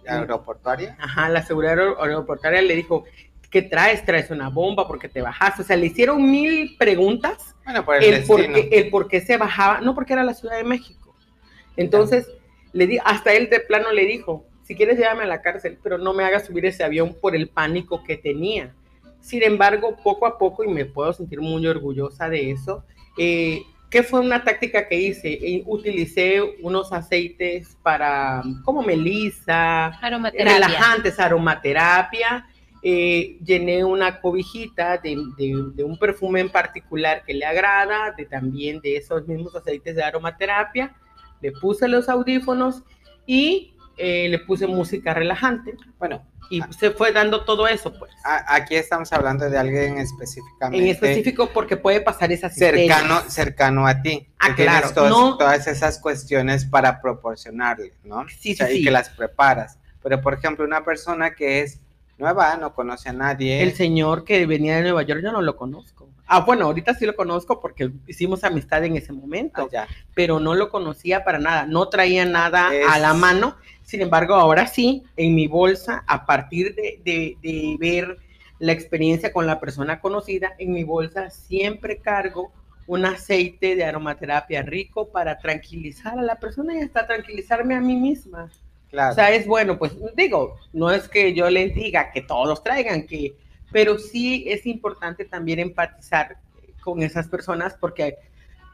Aeroportuaria. 0.08 0.96
Ajá, 0.98 1.28
la 1.28 1.42
seguridad 1.42 1.78
aer- 1.78 1.94
aeroportuaria 2.00 2.62
le 2.62 2.74
dijo, 2.74 3.04
¿qué 3.50 3.62
traes? 3.62 4.04
¿Traes 4.04 4.30
una 4.30 4.48
bomba 4.48 4.86
porque 4.86 5.08
te 5.08 5.20
bajaste? 5.20 5.62
O 5.62 5.64
sea, 5.64 5.76
le 5.76 5.86
hicieron 5.86 6.30
mil 6.30 6.76
preguntas 6.78 7.54
Bueno, 7.64 7.84
por 7.84 7.96
el, 7.96 8.04
el 8.14 8.24
por, 8.24 8.40
qué, 8.40 8.68
el 8.72 8.90
por 8.90 9.08
qué 9.08 9.20
se 9.20 9.36
bajaba, 9.36 9.80
no 9.80 9.94
porque 9.94 10.12
era 10.12 10.22
la 10.22 10.34
Ciudad 10.34 10.56
de 10.56 10.64
México. 10.64 11.14
Entonces, 11.76 12.28
le 12.72 12.86
di, 12.86 12.98
hasta 13.04 13.32
él 13.32 13.48
de 13.50 13.60
plano 13.60 13.92
le 13.92 14.06
dijo, 14.06 14.44
si 14.62 14.74
quieres 14.74 14.98
llévame 14.98 15.24
a 15.24 15.26
la 15.26 15.42
cárcel, 15.42 15.78
pero 15.82 15.98
no 15.98 16.12
me 16.12 16.24
hagas 16.24 16.46
subir 16.46 16.64
ese 16.66 16.84
avión 16.84 17.16
por 17.20 17.34
el 17.34 17.48
pánico 17.48 18.04
que 18.04 18.16
tenía. 18.16 18.74
Sin 19.20 19.42
embargo, 19.42 19.96
poco 20.02 20.26
a 20.26 20.38
poco, 20.38 20.64
y 20.64 20.68
me 20.68 20.84
puedo 20.86 21.12
sentir 21.12 21.40
muy 21.40 21.66
orgullosa 21.66 22.28
de 22.28 22.52
eso, 22.52 22.84
eh, 23.18 23.62
¿qué 23.90 24.02
fue 24.02 24.20
una 24.20 24.44
táctica 24.44 24.86
que 24.88 24.94
hice? 24.96 25.32
Eh, 25.32 25.62
utilicé 25.66 26.40
unos 26.62 26.92
aceites 26.92 27.76
para, 27.82 28.42
como 28.64 28.82
melisa, 28.82 29.86
Aromaterapia. 29.86 30.54
relajantes, 30.54 31.18
aromaterapia. 31.18 32.46
Eh, 32.82 33.38
llené 33.44 33.84
una 33.84 34.20
cobijita 34.20 34.96
de, 34.98 35.16
de- 35.36 35.70
de 35.74 35.84
un 35.84 35.98
perfume 35.98 36.40
en 36.40 36.50
particular 36.50 37.22
que 37.24 37.34
le 37.34 37.44
agrada, 37.44 38.12
de 38.16 38.24
también 38.24 38.80
de 38.80 38.96
esos 38.96 39.26
mismos 39.28 39.54
aceites 39.54 39.94
de 39.96 40.02
aromaterapia. 40.02 40.94
Le 41.42 41.52
puse 41.52 41.88
los 41.88 42.08
audífonos 42.08 42.82
y 43.26 43.74
eh, 43.96 44.28
le 44.30 44.38
puse 44.38 44.66
música 44.66 45.12
relajante. 45.12 45.74
Bueno, 45.98 46.24
Y 46.48 46.62
se 46.78 46.90
fue 46.90 47.12
dando 47.12 47.44
todo 47.44 47.68
eso, 47.68 47.92
pues. 47.98 48.10
a- 48.24 48.54
aquí 48.56 48.74
estamos 48.74 49.12
hablando 49.12 49.48
de 49.50 49.56
alguien 49.58 49.98
específicamente. 49.98 50.82
En 50.84 50.90
específico 50.90 51.50
porque 51.52 51.76
puede 51.76 52.00
pasar 52.00 52.32
esas 52.32 52.54
cercano, 52.54 53.20
cercano 53.28 53.86
a 53.86 54.00
ti. 54.02 54.26
Ah, 54.38 54.54
que 54.56 54.64
claro, 54.64 54.90
todas, 54.92 55.10
no- 55.10 55.36
todas 55.36 55.66
esas 55.66 55.98
cuestiones 55.98 56.64
para 56.64 57.00
proporcionarle, 57.00 57.92
¿no? 58.04 58.26
Sí, 58.28 58.52
O 58.54 58.56
sea, 58.56 58.66
sí, 58.68 58.72
Y 58.74 58.76
sí. 58.78 58.84
que 58.84 58.90
las 58.90 59.10
preparas. 59.10 59.78
Pero, 60.02 60.20
por 60.22 60.32
ejemplo, 60.34 60.64
una 60.64 60.82
persona 60.82 61.34
que 61.34 61.60
es 61.60 61.78
nueva, 62.20 62.56
no 62.56 62.74
conoce 62.74 63.08
a 63.08 63.12
nadie. 63.12 63.62
El 63.62 63.72
señor 63.72 64.24
que 64.24 64.46
venía 64.46 64.76
de 64.76 64.82
Nueva 64.82 65.02
York 65.02 65.20
yo 65.24 65.32
no 65.32 65.42
lo 65.42 65.56
conozco. 65.56 66.08
Ah, 66.26 66.40
bueno, 66.40 66.66
ahorita 66.66 66.94
sí 66.94 67.06
lo 67.06 67.16
conozco 67.16 67.58
porque 67.60 67.90
hicimos 68.06 68.44
amistad 68.44 68.84
en 68.84 68.96
ese 68.96 69.12
momento. 69.12 69.62
Ah, 69.62 69.68
ya. 69.72 69.88
pero 70.14 70.38
no 70.38 70.54
lo 70.54 70.68
conocía 70.70 71.24
para 71.24 71.38
nada, 71.38 71.66
no 71.66 71.88
traía 71.88 72.24
nada 72.26 72.72
Es- 72.74 72.86
a 72.88 72.98
la 72.98 73.14
mano. 73.14 73.56
Sin 73.82 74.02
embargo, 74.02 74.34
ahora 74.34 74.68
sí, 74.68 75.02
en 75.16 75.34
mi 75.34 75.48
bolsa, 75.48 76.04
a 76.06 76.24
partir 76.26 76.74
de, 76.76 77.00
de- 77.04 77.36
de 77.42 77.76
ver 77.80 78.18
la 78.60 78.72
experiencia 78.72 79.32
con 79.32 79.46
la 79.46 79.58
persona 79.58 80.00
conocida, 80.00 80.52
en 80.58 80.72
mi 80.72 80.84
bolsa 80.84 81.30
siempre 81.30 81.96
cargo 81.98 82.52
un 82.86 83.06
aceite 83.06 83.74
de 83.76 83.84
aromaterapia 83.84 84.62
rico 84.62 85.08
para 85.10 85.38
tranquilizar 85.38 86.18
a 86.18 86.22
la 86.22 86.36
persona 86.38 86.74
y 86.76 86.82
hasta 86.82 87.06
tranquilizarme 87.06 87.74
a 87.74 87.80
mí 87.80 87.96
misma. 87.96 88.50
Claro. 88.90 89.12
O 89.12 89.14
sea, 89.14 89.30
es 89.30 89.46
bueno, 89.46 89.78
pues 89.78 89.92
digo, 90.16 90.58
no 90.72 90.90
es 90.90 91.08
que 91.08 91.32
yo 91.32 91.48
les 91.48 91.74
diga 91.74 92.10
que 92.10 92.22
todos 92.22 92.62
traigan, 92.62 93.06
que, 93.06 93.36
pero 93.70 93.98
sí 93.98 94.44
es 94.48 94.66
importante 94.66 95.24
también 95.24 95.60
empatizar 95.60 96.38
con 96.80 97.02
esas 97.02 97.28
personas 97.28 97.76
porque 97.78 98.16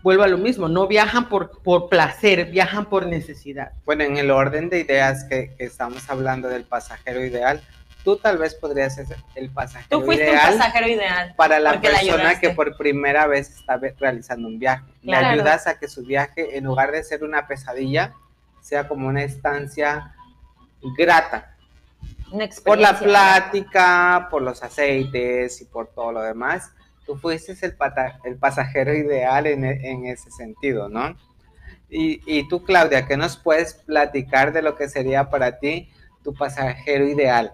vuelvo 0.02 0.23
a 0.23 0.28
lo 0.28 0.38
mismo, 0.38 0.68
no 0.68 0.87
viajan 0.87 1.28
por, 1.28 1.62
por 1.62 1.88
placer, 1.88 2.46
viajan 2.46 2.87
por 2.87 3.06
necesidad. 3.06 3.73
Bueno, 3.85 4.04
en 4.04 4.16
el 4.16 4.30
orden 4.30 4.70
de 4.70 4.80
ideas 4.80 5.25
que, 5.25 5.54
que 5.56 5.64
estamos 5.64 6.08
hablando 6.08 6.49
del 6.49 6.64
pasajero 6.64 7.25
ideal, 7.25 7.61
tú 8.06 8.16
tal 8.16 8.38
vez 8.38 8.54
podrías 8.54 8.94
ser 8.94 9.06
el 9.35 9.50
pasajero 9.50 9.99
Tú 9.99 10.06
fuiste 10.06 10.23
un 10.23 10.30
ideal 10.30 10.56
pasajero 10.56 10.88
ideal. 10.88 11.35
para 11.37 11.58
la 11.58 11.80
persona 11.80 12.38
que 12.38 12.50
por 12.50 12.76
primera 12.76 13.26
vez 13.26 13.50
está 13.50 13.80
realizando 13.99 14.46
un 14.46 14.61
viaje. 14.61 14.85
Claro. 15.02 15.26
Le 15.26 15.32
ayudas 15.32 15.66
a 15.66 15.76
que 15.76 15.88
su 15.88 16.04
viaje, 16.04 16.56
en 16.56 16.64
lugar 16.64 16.92
de 16.92 17.02
ser 17.02 17.25
una 17.25 17.49
pesadilla, 17.49 18.14
sea 18.66 18.88
como 18.88 19.06
una 19.06 19.23
estancia 19.23 20.12
grata. 20.99 21.54
Una 22.32 22.49
Por 22.64 22.78
la 22.78 22.99
plática, 22.99 24.26
por 24.28 24.42
los 24.42 24.61
aceites 24.64 25.61
y 25.61 25.66
por 25.66 25.87
todo 25.87 26.11
lo 26.11 26.20
demás. 26.23 26.73
Tú 27.06 27.16
fuiste 27.16 27.56
el, 27.64 27.76
pata- 27.76 28.18
el 28.25 28.37
pasajero 28.37 28.92
ideal 28.92 29.46
en, 29.46 29.64
e- 29.64 29.88
en 29.88 30.06
ese 30.06 30.32
sentido, 30.32 30.88
¿no? 30.88 31.16
Y, 31.88 32.20
y 32.26 32.49
tú, 32.49 32.64
Claudia, 32.64 33.06
¿qué 33.06 33.16
nos 33.16 33.37
puedes 33.37 33.75
platicar 33.75 34.52
de 34.52 34.62
lo 34.62 34.75
que 34.75 34.88
sería 34.88 35.30
para 35.30 35.61
ti 35.61 35.88
tu 36.25 36.35
pasajero 36.35 37.06
ideal? 37.06 37.52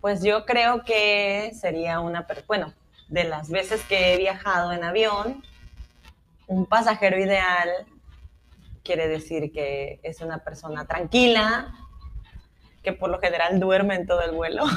Pues 0.00 0.22
yo 0.22 0.46
creo 0.46 0.84
que 0.84 1.50
sería 1.60 1.98
una, 1.98 2.24
bueno, 2.46 2.72
de 3.08 3.24
las 3.24 3.50
veces 3.50 3.82
que 3.88 4.14
he 4.14 4.16
viajado 4.18 4.72
en 4.72 4.84
avión, 4.84 5.42
un 6.46 6.64
pasajero 6.64 7.18
ideal 7.18 7.68
quiere 8.86 9.08
decir 9.08 9.50
que 9.50 10.00
es 10.02 10.20
una 10.20 10.38
persona 10.38 10.86
tranquila, 10.86 11.85
que 12.86 12.92
por 12.92 13.10
lo 13.10 13.18
general 13.18 13.58
duerme 13.58 13.96
en 13.96 14.06
todo 14.06 14.22
el 14.22 14.30
vuelo. 14.30 14.62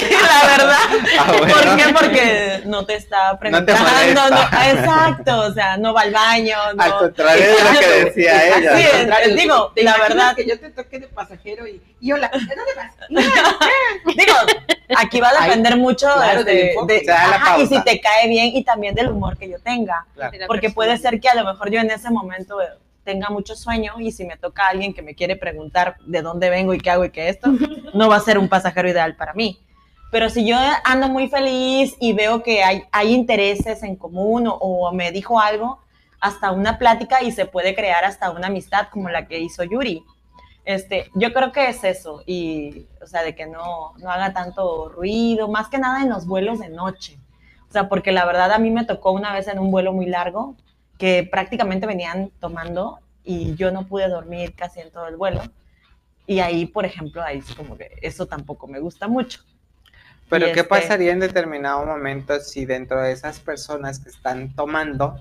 Sí, 0.00 0.16
la 0.16 0.56
verdad. 0.56 0.78
Ah, 1.18 1.32
bueno. 1.38 1.52
¿Por 1.54 1.76
qué? 1.76 1.92
Porque 1.92 2.62
no 2.64 2.86
te 2.86 2.94
está 2.96 3.32
No 3.32 3.38
te 3.64 3.72
preguntando. 3.74 4.30
no- 4.30 4.42
exacto, 4.42 5.40
o 5.40 5.52
sea, 5.52 5.76
no 5.76 5.92
va 5.92 6.00
al 6.02 6.12
baño. 6.12 6.56
No. 6.74 6.82
Al 6.82 6.94
contrario 6.96 7.44
de 7.44 7.52
lo 7.74 7.78
que 7.80 8.04
decía 8.06 8.46
Exacto, 8.46 8.58
ella. 8.58 8.76
Sí, 8.76 8.84
al 8.84 8.98
contrario, 9.00 9.36
digo, 9.36 9.72
¿te 9.74 9.82
la 9.84 9.96
verdad- 9.98 10.34
que 10.34 10.46
yo 10.48 10.58
te 10.58 10.70
toque 10.70 10.98
de 10.98 11.08
pasajero 11.08 11.66
y, 11.66 11.82
y 12.00 12.12
hola, 12.12 12.30
¿dónde 12.32 12.54
vas? 12.74 12.94
Digo, 14.16 14.34
aquí 14.96 15.20
va 15.20 15.28
a 15.38 15.44
depender 15.44 15.76
mucho 15.76 16.06
claro, 16.14 16.40
este, 16.40 16.74
de- 16.86 17.12
ajá, 17.12 17.58
y 17.58 17.66
si 17.66 17.82
te 17.84 18.00
cae 18.00 18.28
bien 18.28 18.46
y 18.46 18.64
también 18.64 18.94
del 18.94 19.08
humor 19.10 19.36
que 19.36 19.48
yo 19.50 19.58
tenga. 19.60 20.06
Claro. 20.14 20.32
Porque 20.46 20.70
puede 20.70 20.96
ser 20.96 21.20
que 21.20 21.28
a 21.28 21.34
lo 21.34 21.44
mejor 21.44 21.70
yo 21.70 21.80
en 21.80 21.90
ese 21.90 22.10
momento 22.10 22.56
tenga 23.10 23.28
mucho 23.28 23.56
sueño 23.56 23.94
y 23.98 24.12
si 24.12 24.24
me 24.24 24.36
toca 24.36 24.68
alguien 24.68 24.94
que 24.94 25.02
me 25.02 25.16
quiere 25.16 25.34
preguntar 25.34 25.96
de 26.06 26.22
dónde 26.22 26.48
vengo 26.48 26.74
y 26.74 26.78
qué 26.78 26.90
hago 26.90 27.04
y 27.04 27.10
qué 27.10 27.28
esto, 27.28 27.50
no 27.94 28.08
va 28.08 28.14
a 28.14 28.20
ser 28.20 28.38
un 28.38 28.48
pasajero 28.48 28.88
ideal 28.88 29.16
para 29.16 29.34
mí. 29.34 29.58
Pero 30.12 30.28
si 30.30 30.46
yo 30.46 30.56
ando 30.84 31.08
muy 31.08 31.28
feliz 31.28 31.96
y 31.98 32.12
veo 32.12 32.44
que 32.44 32.62
hay, 32.62 32.84
hay 32.92 33.12
intereses 33.12 33.82
en 33.82 33.96
común 33.96 34.46
o, 34.46 34.54
o 34.54 34.92
me 34.92 35.10
dijo 35.10 35.40
algo, 35.40 35.80
hasta 36.20 36.52
una 36.52 36.78
plática 36.78 37.20
y 37.20 37.32
se 37.32 37.46
puede 37.46 37.74
crear 37.74 38.04
hasta 38.04 38.30
una 38.30 38.46
amistad 38.46 38.86
como 38.92 39.08
la 39.08 39.26
que 39.26 39.40
hizo 39.40 39.64
Yuri. 39.64 40.04
Este, 40.64 41.10
yo 41.14 41.32
creo 41.32 41.50
que 41.50 41.68
es 41.68 41.82
eso, 41.82 42.22
y, 42.26 42.86
o 43.02 43.06
sea, 43.08 43.22
de 43.24 43.34
que 43.34 43.46
no, 43.46 43.94
no 43.98 44.08
haga 44.08 44.32
tanto 44.32 44.88
ruido, 44.88 45.48
más 45.48 45.68
que 45.68 45.78
nada 45.78 46.02
en 46.02 46.10
los 46.10 46.26
vuelos 46.26 46.60
de 46.60 46.68
noche. 46.68 47.18
O 47.68 47.72
sea, 47.72 47.88
porque 47.88 48.12
la 48.12 48.24
verdad 48.24 48.52
a 48.52 48.58
mí 48.58 48.70
me 48.70 48.84
tocó 48.84 49.10
una 49.10 49.32
vez 49.32 49.48
en 49.48 49.58
un 49.58 49.72
vuelo 49.72 49.92
muy 49.92 50.06
largo 50.06 50.54
que 51.00 51.24
prácticamente 51.24 51.86
venían 51.86 52.30
tomando 52.40 53.00
y 53.24 53.54
yo 53.56 53.70
no 53.72 53.88
pude 53.88 54.06
dormir 54.08 54.54
casi 54.54 54.80
en 54.80 54.90
todo 54.90 55.08
el 55.08 55.16
vuelo. 55.16 55.40
Y 56.26 56.40
ahí, 56.40 56.66
por 56.66 56.84
ejemplo, 56.84 57.22
ahí 57.22 57.38
es 57.38 57.54
como 57.54 57.76
que 57.78 57.90
eso 58.02 58.26
tampoco 58.26 58.66
me 58.68 58.78
gusta 58.80 59.08
mucho. 59.08 59.40
Pero 60.28 60.46
Y 60.46 60.52
¿qué 60.52 60.60
este- 60.60 60.68
pasaría 60.68 61.12
en 61.12 61.20
determinado 61.20 61.84
momento 61.86 62.38
si 62.38 62.66
dentro 62.66 63.00
de 63.00 63.12
esas 63.12 63.40
personas 63.40 63.98
que 63.98 64.10
están 64.10 64.54
tomando 64.54 65.18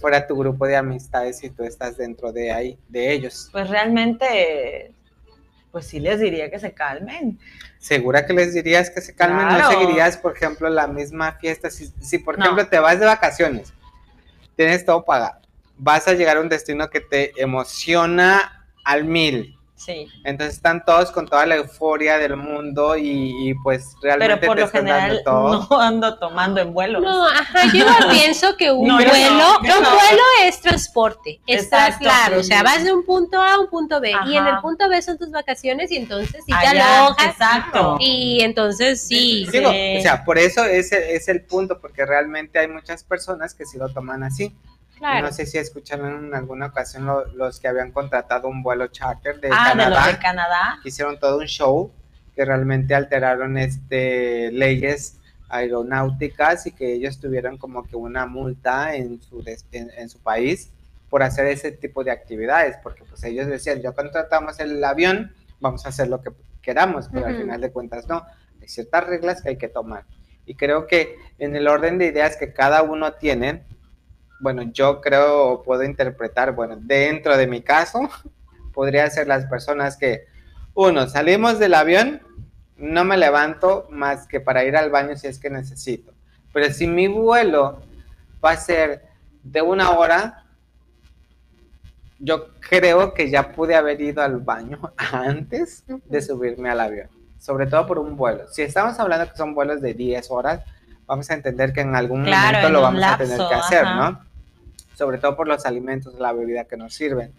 fuera 0.00 0.26
tu 0.28 0.36
grupo 0.38 0.66
de 0.66 0.76
amistades 0.76 1.42
y 1.42 1.50
tú 1.50 1.64
estás 1.64 1.96
dentro 1.96 2.32
de 2.32 2.52
ahí, 2.52 2.78
de 2.88 3.12
ellos? 3.12 3.48
Pues 3.50 3.68
realmente, 3.68 4.92
pues 5.72 5.86
sí 5.86 5.98
les 5.98 6.20
diría 6.20 6.48
que 6.48 6.60
se 6.60 6.72
calmen. 6.72 7.40
¿Segura 7.78 8.24
que 8.24 8.32
les 8.34 8.54
dirías 8.54 8.88
que 8.90 9.00
se 9.00 9.14
calmen? 9.16 9.48
¿No 9.48 9.68
seguirías, 9.68 10.16
por 10.16 10.36
ejemplo, 10.36 10.70
la 10.70 10.86
misma 10.86 11.32
fiesta? 11.32 11.70
Si, 11.70 11.88
si 12.00 12.18
por 12.18 12.38
No. 12.38 12.44
ejemplo, 12.44 12.68
te 12.68 12.78
vas 12.78 13.00
de 13.00 13.06
vacaciones, 13.06 13.74
tienes 14.58 14.84
todo 14.84 15.04
pagado, 15.04 15.40
vas 15.76 16.08
a 16.08 16.14
llegar 16.14 16.36
a 16.36 16.40
un 16.40 16.48
destino 16.48 16.90
que 16.90 17.00
te 17.00 17.40
emociona 17.40 18.66
al 18.84 19.04
mil. 19.04 19.56
Sí. 19.78 20.08
Entonces 20.24 20.56
están 20.56 20.84
todos 20.84 21.12
con 21.12 21.26
toda 21.28 21.46
la 21.46 21.54
euforia 21.56 22.18
del 22.18 22.36
mundo 22.36 22.96
y, 22.96 23.48
y, 23.48 23.54
pues 23.62 23.94
realmente 24.02 24.36
Pero 24.36 24.46
por 24.48 24.56
te 24.56 24.60
lo 24.62 24.66
están 24.66 24.80
general 24.86 25.08
dando 25.08 25.22
todo. 25.22 25.66
no 25.70 25.80
ando 25.80 26.18
tomando 26.18 26.60
en 26.60 26.74
vuelos. 26.74 27.00
No, 27.00 27.26
ajá, 27.28 27.60
yo 27.72 27.86
pienso 28.10 28.56
que 28.56 28.72
un 28.72 28.88
No, 28.88 28.96
vuelo, 28.96 29.12
no, 29.12 29.58
un 29.60 29.66
no. 29.84 29.90
vuelo 29.90 30.22
es 30.42 30.60
transporte, 30.60 31.40
es 31.46 31.62
Exacto. 31.62 31.98
traslado, 32.04 32.40
o 32.40 32.42
sea, 32.42 32.62
vas 32.64 32.82
de 32.82 32.92
un 32.92 33.04
punto 33.04 33.40
A 33.40 33.54
a 33.54 33.58
un 33.60 33.68
punto 33.70 34.00
B 34.00 34.12
y 34.26 34.36
en 34.36 34.46
el 34.48 34.58
punto 34.58 34.88
B 34.88 35.00
son 35.00 35.16
tus 35.16 35.30
vacaciones 35.30 35.90
y 35.92 35.96
entonces 35.96 36.42
sí 36.44 36.52
te 36.60 36.66
alojas 36.66 37.26
exacto. 37.28 37.96
y 38.00 38.40
entonces 38.42 39.00
sí, 39.06 39.46
Digo, 39.52 39.70
Sí. 39.70 39.96
o 39.98 40.02
sea, 40.02 40.24
por 40.24 40.38
eso 40.38 40.64
ese 40.64 41.14
es 41.14 41.28
el 41.28 41.42
punto, 41.42 41.80
porque 41.80 42.04
realmente 42.04 42.58
hay 42.58 42.66
muchas 42.68 43.04
personas 43.04 43.54
que 43.54 43.64
sí 43.64 43.78
lo 43.78 43.88
toman 43.90 44.24
así. 44.24 44.54
Claro. 44.98 45.26
No 45.26 45.32
sé 45.32 45.46
si 45.46 45.56
escucharon 45.58 46.26
en 46.26 46.34
alguna 46.34 46.66
ocasión 46.66 47.06
lo- 47.06 47.24
los 47.34 47.58
que 47.60 47.68
habían 47.68 47.92
contratado 47.92 48.48
un 48.48 48.62
vuelo 48.62 48.88
charter 48.88 49.40
de 49.40 49.48
ah, 49.52 49.70
de 49.74 49.78
Canadá, 49.78 49.90
los 49.90 50.06
de 50.14 50.18
Canadá. 50.18 50.78
hicieron 50.84 51.18
todo 51.18 51.38
un 51.38 51.46
show, 51.46 51.90
que 52.34 52.44
realmente 52.44 52.94
alteraron 52.94 53.56
este 53.58 54.50
leyes 54.52 55.18
aeronáuticas 55.48 56.66
y 56.66 56.72
que 56.72 56.92
ellos 56.92 57.18
tuvieron 57.20 57.58
como 57.58 57.84
que 57.84 57.96
una 57.96 58.26
multa 58.26 58.94
en 58.94 59.20
su, 59.22 59.42
en, 59.72 59.90
en 59.96 60.08
su 60.08 60.18
país 60.20 60.70
por 61.08 61.22
hacer 61.22 61.46
ese 61.46 61.72
tipo 61.72 62.04
de 62.04 62.10
actividades, 62.10 62.76
porque 62.82 63.02
pues 63.04 63.22
ellos 63.24 63.46
decían, 63.46 63.80
yo 63.80 63.94
contratamos 63.94 64.60
el 64.60 64.82
avión, 64.84 65.32
vamos 65.58 65.86
a 65.86 65.88
hacer 65.88 66.08
lo 66.08 66.20
que 66.20 66.30
queramos, 66.60 67.08
pero 67.10 67.26
al 67.26 67.36
final 67.38 67.60
de 67.62 67.70
cuentas 67.72 68.06
no, 68.08 68.24
hay 68.60 68.68
ciertas 68.68 69.06
reglas 69.06 69.40
que 69.40 69.48
hay 69.50 69.56
que 69.56 69.68
tomar. 69.68 70.04
Y 70.44 70.54
creo 70.54 70.86
que 70.86 71.16
en 71.38 71.56
el 71.56 71.66
orden 71.66 71.96
de 71.98 72.06
ideas 72.06 72.36
que 72.36 72.52
cada 72.52 72.82
uno 72.82 73.14
tiene, 73.14 73.62
bueno, 74.40 74.62
yo 74.72 75.00
creo 75.00 75.48
o 75.48 75.62
puedo 75.62 75.84
interpretar, 75.84 76.52
bueno, 76.52 76.76
dentro 76.78 77.36
de 77.36 77.46
mi 77.46 77.62
caso, 77.62 78.00
podría 78.72 79.08
ser 79.10 79.26
las 79.26 79.46
personas 79.46 79.96
que, 79.96 80.26
uno, 80.74 81.08
salimos 81.08 81.58
del 81.58 81.74
avión 81.74 82.22
no 82.76 83.04
me 83.04 83.16
levanto 83.16 83.88
más 83.90 84.26
que 84.26 84.40
para 84.40 84.64
ir 84.64 84.76
al 84.76 84.90
baño 84.90 85.16
si 85.16 85.26
es 85.26 85.38
que 85.38 85.50
necesito. 85.50 86.12
Pero 86.52 86.72
si 86.72 86.86
mi 86.86 87.08
vuelo 87.08 87.82
va 88.42 88.52
a 88.52 88.56
ser 88.56 89.02
de 89.42 89.60
una 89.60 89.90
hora, 89.90 90.44
yo 92.18 92.54
creo 92.60 93.14
que 93.14 93.30
ya 93.30 93.52
pude 93.52 93.74
haber 93.74 94.00
ido 94.00 94.22
al 94.22 94.38
baño 94.38 94.92
antes 95.12 95.84
de 95.86 96.22
subirme 96.22 96.70
al 96.70 96.80
avión, 96.80 97.08
sobre 97.38 97.66
todo 97.66 97.86
por 97.86 97.98
un 97.98 98.16
vuelo. 98.16 98.46
Si 98.48 98.62
estamos 98.62 98.98
hablando 98.98 99.30
que 99.30 99.36
son 99.36 99.54
vuelos 99.54 99.80
de 99.80 99.94
10 99.94 100.30
horas, 100.30 100.60
vamos 101.06 101.28
a 101.30 101.34
entender 101.34 101.72
que 101.72 101.80
en 101.80 101.96
algún 101.96 102.24
Claro, 102.24 102.46
momento 102.46 102.66
en 102.68 102.72
lo 102.72 102.82
vamos 102.82 103.02
a 103.02 103.18
tener 103.18 103.38
que 103.38 103.54
hacer, 103.54 103.84
ajá. 103.84 104.10
¿no? 104.10 104.27
Sobre 104.98 105.18
todo 105.18 105.36
por 105.36 105.46
los 105.46 105.64
alimentos, 105.64 106.14
la 106.14 106.32
bebida 106.32 106.64
que 106.64 106.76
nos 106.76 106.92
sirven. 106.92 107.32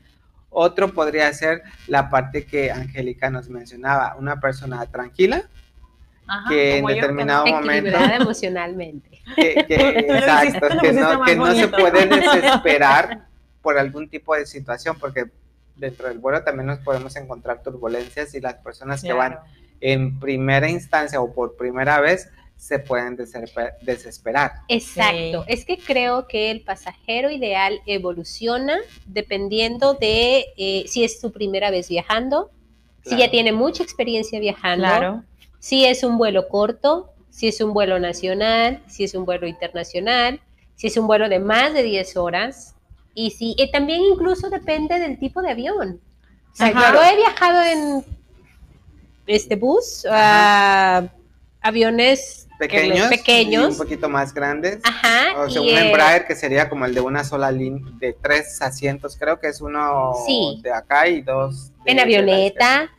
Otro 0.50 0.94
podría 0.94 1.32
ser 1.34 1.62
la 1.88 2.10
parte 2.10 2.46
que 2.46 2.72
Angélica 2.72 3.30
nos 3.30 3.50
mencionaba, 3.50 4.16
una 4.18 4.40
persona 4.40 4.84
tranquila, 4.86 5.44
Ajá, 6.26 6.48
que 6.50 6.78
en 6.78 6.88
yo, 6.88 6.96
determinado 6.96 7.46
momento 7.48 7.98
emocionalmente. 8.22 9.22
que, 9.36 9.66
que- 9.68 9.76
exacto, 10.00 10.68
que 10.82 10.94
no, 10.94 11.24
que 11.26 11.36
no 11.36 11.54
se 11.54 11.68
puede 11.68 12.06
desesperar 12.06 13.28
por 13.62 13.78
algún 13.78 14.08
tipo 14.10 14.34
de 14.36 14.46
situación, 14.46 14.98
porque 14.98 15.26
dentro 15.76 16.08
del 16.08 16.20
vuelo 16.20 16.42
también 16.44 16.68
nos 16.68 16.80
podemos 16.80 17.14
encontrar 17.18 17.62
turbulencias 17.62 18.34
y 18.36 18.40
las 18.40 18.54
personas 18.56 19.02
que 19.02 19.12
van 19.12 19.40
en 19.82 20.18
primera 20.18 20.70
instancia 20.70 21.20
o 21.20 21.34
por 21.34 21.58
primera 21.58 22.00
vez 22.00 22.30
se 22.60 22.78
pueden 22.78 23.18
desesper- 23.18 23.80
desesperar. 23.82 24.52
Exacto. 24.68 25.44
Sí. 25.46 25.54
Es 25.54 25.64
que 25.64 25.78
creo 25.78 26.28
que 26.28 26.52
el 26.52 26.60
pasajero 26.62 27.32
ideal 27.32 27.80
evoluciona 27.86 28.78
dependiendo 29.06 29.94
de 29.94 30.46
eh, 30.58 30.84
si 30.88 31.06
es 31.06 31.22
su 31.22 31.32
primera 31.32 31.72
vez 31.72 31.88
viajando, 31.88 32.52
si 33.06 33.16
ya 33.18 33.32
tiene 33.32 33.54
mucha 33.54 33.82
experiencia 33.82 34.42
viajando, 34.42 34.86
Claro. 34.86 35.24
si 35.60 35.86
es 35.86 36.04
un 36.04 36.18
vuelo 36.18 36.50
corto, 36.50 37.14
si 37.30 37.48
es 37.48 37.62
un 37.62 37.74
vuelo 37.74 37.98
nacional, 37.98 38.84
si 38.88 39.06
es 39.06 39.16
un 39.16 39.24
vuelo 39.24 39.48
internacional, 39.48 40.42
si 40.76 40.88
es 40.88 40.98
un 40.98 41.08
vuelo 41.08 41.30
de 41.30 41.40
más 41.40 41.74
de 41.74 41.84
10 41.84 42.18
horas. 42.18 42.76
Y 43.14 43.32
si 43.32 43.56
y 43.58 43.72
también 43.72 44.02
incluso 44.02 44.50
depende 44.50 45.00
del 45.00 45.18
tipo 45.18 45.42
de 45.42 45.52
avión. 45.52 46.02
O 46.52 46.56
sea, 46.56 46.68
Ajá. 46.68 46.94
yo 46.94 47.02
he 47.04 47.16
viajado 47.16 47.62
en 47.62 48.04
este 49.28 49.56
bus, 49.56 50.06
a 50.10 51.08
aviones 51.62 52.48
Pequeños, 52.60 53.10
y 53.26 53.56
un 53.58 53.78
poquito 53.78 54.10
más 54.10 54.34
grandes. 54.34 54.80
Ajá. 54.84 55.40
O 55.42 55.50
sea, 55.50 55.62
y, 55.62 55.72
un 55.72 55.78
eh, 55.78 55.88
Embraer 55.88 56.28
que 56.28 56.36
sería 56.36 56.68
como 56.70 56.86
el 56.86 56.94
de 56.94 57.00
una 57.02 57.24
sola 57.24 57.52
línea, 57.52 57.84
de 58.00 58.14
tres 58.14 58.62
asientos, 58.62 59.16
creo 59.18 59.40
que 59.40 59.48
es 59.48 59.62
uno 59.62 60.14
Sí. 60.28 60.60
de 60.62 60.72
acá 60.74 61.08
y 61.08 61.22
dos. 61.22 61.72
de- 61.86 61.92
en 61.92 61.98
la 61.98 62.04
avioneta. 62.04 62.90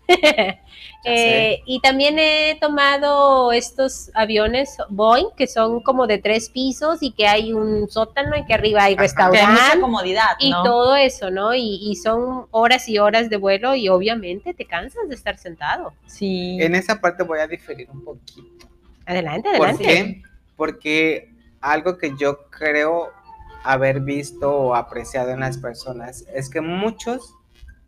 Eh, 1.05 1.61
y 1.64 1.81
también 1.81 2.19
he 2.19 2.59
tomado 2.61 3.52
estos 3.52 4.11
aviones 4.14 4.76
Boeing 4.90 5.29
que 5.35 5.47
son 5.47 5.81
como 5.83 6.07
de 6.07 6.19
tres 6.19 6.50
pisos 6.50 7.02
y 7.02 7.12
que 7.12 7.26
hay 7.26 7.55
un 7.55 7.88
sótano 7.88 8.37
y 8.37 8.45
que 8.45 8.52
arriba 8.52 8.85
hay 8.85 8.97
Ajá. 8.99 9.07
Que 9.07 9.07
hay 9.07 9.29
mucha 9.29 9.40
restaurante 9.40 9.81
comodidad, 9.81 10.31
y 10.38 10.50
¿no? 10.50 10.62
todo 10.62 10.97
eso, 10.97 11.31
¿no? 11.31 11.55
Y, 11.55 11.79
y 11.81 11.97
son 11.97 12.47
horas 12.50 12.87
y 12.88 12.99
horas 12.99 13.31
de 13.31 13.37
vuelo 13.38 13.75
y 13.75 13.88
obviamente 13.88 14.52
te 14.52 14.67
cansas 14.67 15.09
de 15.09 15.14
estar 15.14 15.38
sentado. 15.38 15.95
Sí. 16.07 16.59
En 16.61 16.75
esa 16.75 17.00
parte 17.00 17.23
voy 17.23 17.38
a 17.38 17.47
diferir 17.47 17.88
un 17.90 18.05
poquito. 18.05 18.67
Adelante, 19.07 19.49
¿Por 19.57 19.69
adelante. 19.69 19.85
qué? 19.85 20.23
Porque 20.57 21.35
algo 21.61 21.99
que 21.99 22.14
yo 22.16 22.49
creo 22.50 23.11
haber 23.62 24.00
visto 24.00 24.50
o 24.50 24.75
apreciado 24.75 25.30
en 25.30 25.40
las 25.40 25.59
personas 25.59 26.25
es 26.35 26.49
que 26.49 26.61
muchos 26.61 27.35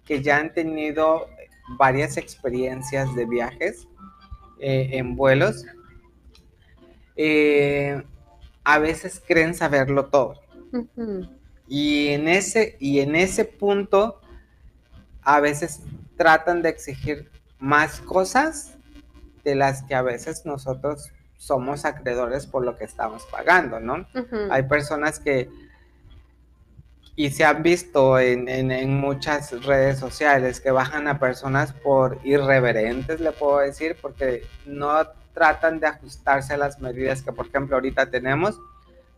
que 0.04 0.22
ya 0.22 0.38
han 0.38 0.52
tenido 0.52 1.26
varias 1.78 2.16
experiencias 2.16 3.14
de 3.14 3.24
viajes 3.24 3.88
eh, 4.58 4.90
en 4.92 5.16
vuelos, 5.16 5.64
eh, 7.16 8.02
a 8.64 8.78
veces 8.78 9.22
creen 9.26 9.54
saberlo 9.54 10.06
todo. 10.06 10.40
Y 11.68 12.08
en 12.08 12.28
ese, 12.28 12.76
y 12.80 13.00
en 13.00 13.14
ese 13.14 13.44
punto, 13.44 14.20
a 15.22 15.40
veces 15.40 15.80
tratan 16.16 16.62
de 16.62 16.70
exigir 16.70 17.30
más 17.58 18.00
cosas 18.00 18.76
de 19.44 19.54
las 19.54 19.82
que 19.82 19.94
a 19.94 20.02
veces 20.02 20.44
nosotros 20.46 21.10
somos 21.36 21.84
acreedores 21.84 22.46
por 22.46 22.64
lo 22.64 22.76
que 22.76 22.84
estamos 22.84 23.24
pagando, 23.30 23.80
¿no? 23.80 24.06
Hay 24.50 24.62
personas 24.64 25.18
que, 25.18 25.48
y 27.14 27.30
se 27.30 27.44
han 27.44 27.62
visto 27.62 28.18
en, 28.18 28.48
en- 28.48 28.70
en 28.70 28.96
muchas 28.98 29.50
redes 29.64 29.98
sociales, 29.98 30.60
que 30.60 30.70
bajan 30.70 31.08
a 31.08 31.18
personas 31.18 31.72
por 31.72 32.18
irreverentes, 32.24 33.20
le 33.20 33.32
puedo 33.32 33.58
decir, 33.58 33.96
porque 34.00 34.44
no 34.66 35.02
tratan 35.34 35.78
de 35.80 35.86
ajustarse 35.88 36.54
a 36.54 36.56
las 36.56 36.80
medidas 36.80 37.22
que, 37.22 37.32
por 37.32 37.46
ejemplo, 37.46 37.76
ahorita 37.76 38.06
tenemos, 38.10 38.58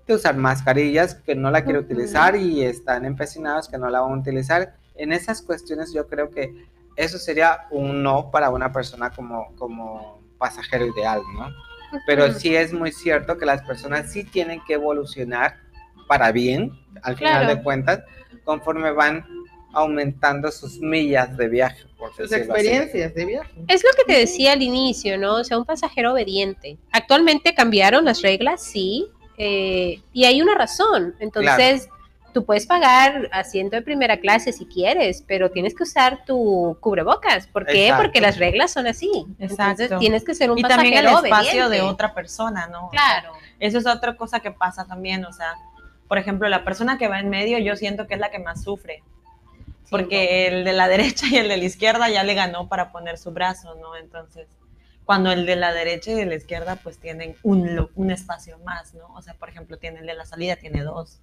de 0.06 0.14
usar 0.14 0.36
mascarillas, 0.36 1.14
que 1.14 1.34
no 1.34 1.50
la 1.50 1.62
quiere 1.64 1.78
Ujú. 1.80 1.86
utilizar 1.92 2.36
y 2.36 2.62
están 2.64 3.04
empecinados 3.04 3.68
que 3.68 3.78
no 3.78 3.88
la 3.90 4.00
van 4.00 4.12
a 4.12 4.16
utilizar. 4.18 4.74
En 4.96 5.12
esas 5.12 5.40
cuestiones 5.42 5.92
yo 5.92 6.06
creo 6.08 6.30
que 6.30 6.52
eso 6.96 7.18
sería 7.18 7.66
un 7.70 8.02
no 8.02 8.30
para 8.30 8.50
una 8.50 8.72
persona 8.72 9.10
como, 9.10 9.54
como 9.56 10.20
pasajero 10.38 10.86
ideal, 10.86 11.20
¿no? 11.34 11.48
Pero 12.06 12.32
sí 12.32 12.54
es 12.56 12.72
muy 12.72 12.90
cierto 12.92 13.38
que 13.38 13.46
las 13.46 13.62
personas 13.62 14.10
sí 14.12 14.24
tienen 14.24 14.60
que 14.66 14.74
evolucionar 14.74 15.56
para 16.08 16.32
bien, 16.32 16.72
al 17.02 17.16
final 17.16 17.40
Claro. 17.44 17.54
de 17.56 17.62
cuentas, 17.62 18.00
conforme 18.44 18.90
van 18.90 19.24
aumentando 19.72 20.50
sus 20.52 20.78
millas 20.80 21.36
de 21.36 21.48
viaje, 21.48 21.84
por 21.98 22.12
Sus 22.14 22.26
así. 22.32 22.42
experiencias 22.42 23.14
de 23.14 23.24
viaje. 23.24 23.50
Es 23.68 23.82
lo 23.82 23.90
que 23.96 24.04
te 24.12 24.18
decía 24.20 24.52
al 24.52 24.62
inicio, 24.62 25.18
¿no? 25.18 25.36
O 25.36 25.44
sea, 25.44 25.58
un 25.58 25.64
pasajero 25.64 26.12
obediente. 26.12 26.78
Actualmente 26.92 27.54
cambiaron 27.54 28.04
las 28.04 28.22
reglas, 28.22 28.62
sí, 28.62 29.08
eh, 29.36 30.00
y 30.12 30.24
hay 30.26 30.40
una 30.42 30.54
razón. 30.54 31.14
Entonces, 31.18 31.88
tú 32.34 32.44
puedes 32.44 32.66
pagar 32.66 33.30
asiento 33.32 33.76
de 33.76 33.82
primera 33.82 34.18
clase 34.18 34.52
si 34.52 34.66
quieres, 34.66 35.24
pero 35.26 35.50
tienes 35.52 35.74
que 35.74 35.84
usar 35.84 36.24
tu 36.26 36.76
cubrebocas. 36.80 37.46
¿Por 37.46 37.64
qué? 37.64 37.84
Exacto. 37.86 38.02
Porque 38.02 38.20
las 38.20 38.36
reglas 38.38 38.72
son 38.72 38.88
así. 38.88 39.08
Entonces, 39.38 39.86
Exacto. 39.86 39.98
tienes 40.00 40.24
que 40.24 40.34
ser 40.34 40.50
un 40.50 40.58
Y 40.58 40.62
pasajero 40.62 40.82
también 40.82 41.06
el 41.06 41.24
espacio 41.24 41.66
obediente. 41.66 41.76
de 41.76 41.82
otra 41.82 42.12
persona, 42.12 42.66
¿no? 42.66 42.90
Claro. 42.90 43.32
Eso 43.60 43.78
es 43.78 43.86
otra 43.86 44.16
cosa 44.16 44.40
que 44.40 44.50
pasa 44.50 44.84
también, 44.84 45.24
o 45.24 45.32
sea, 45.32 45.54
por 46.08 46.18
ejemplo, 46.18 46.48
la 46.48 46.64
persona 46.64 46.98
que 46.98 47.08
va 47.08 47.20
en 47.20 47.30
medio 47.30 47.56
yo 47.58 47.76
siento 47.76 48.06
que 48.06 48.14
es 48.14 48.20
la 48.20 48.30
que 48.30 48.40
más 48.40 48.64
sufre, 48.64 49.02
porque 49.88 50.48
el 50.48 50.64
de 50.64 50.72
la 50.72 50.88
derecha 50.94 51.26
y 51.30 51.36
el 51.36 51.48
de 51.48 51.56
la 51.56 51.64
izquierda 51.64 52.10
ya 52.10 52.24
le 52.24 52.34
ganó 52.34 52.68
para 52.68 52.90
poner 52.90 53.16
su 53.16 53.30
brazo, 53.30 53.76
¿no? 53.76 53.96
Entonces, 53.96 54.48
cuando 55.04 55.30
el 55.30 55.46
de 55.46 55.54
la 55.54 55.72
derecha 55.72 56.10
y 56.10 56.14
de 56.14 56.26
la 56.26 56.34
izquierda 56.34 56.76
pues 56.82 56.98
tienen 56.98 57.36
un, 57.44 57.88
un 57.94 58.10
espacio 58.10 58.58
más, 58.64 58.92
¿no? 58.92 59.06
O 59.14 59.22
sea, 59.22 59.34
por 59.34 59.48
ejemplo, 59.48 59.78
tiene 59.78 60.00
el 60.00 60.06
de 60.06 60.14
la 60.14 60.24
salida, 60.24 60.56
tiene 60.56 60.82
dos. 60.82 61.20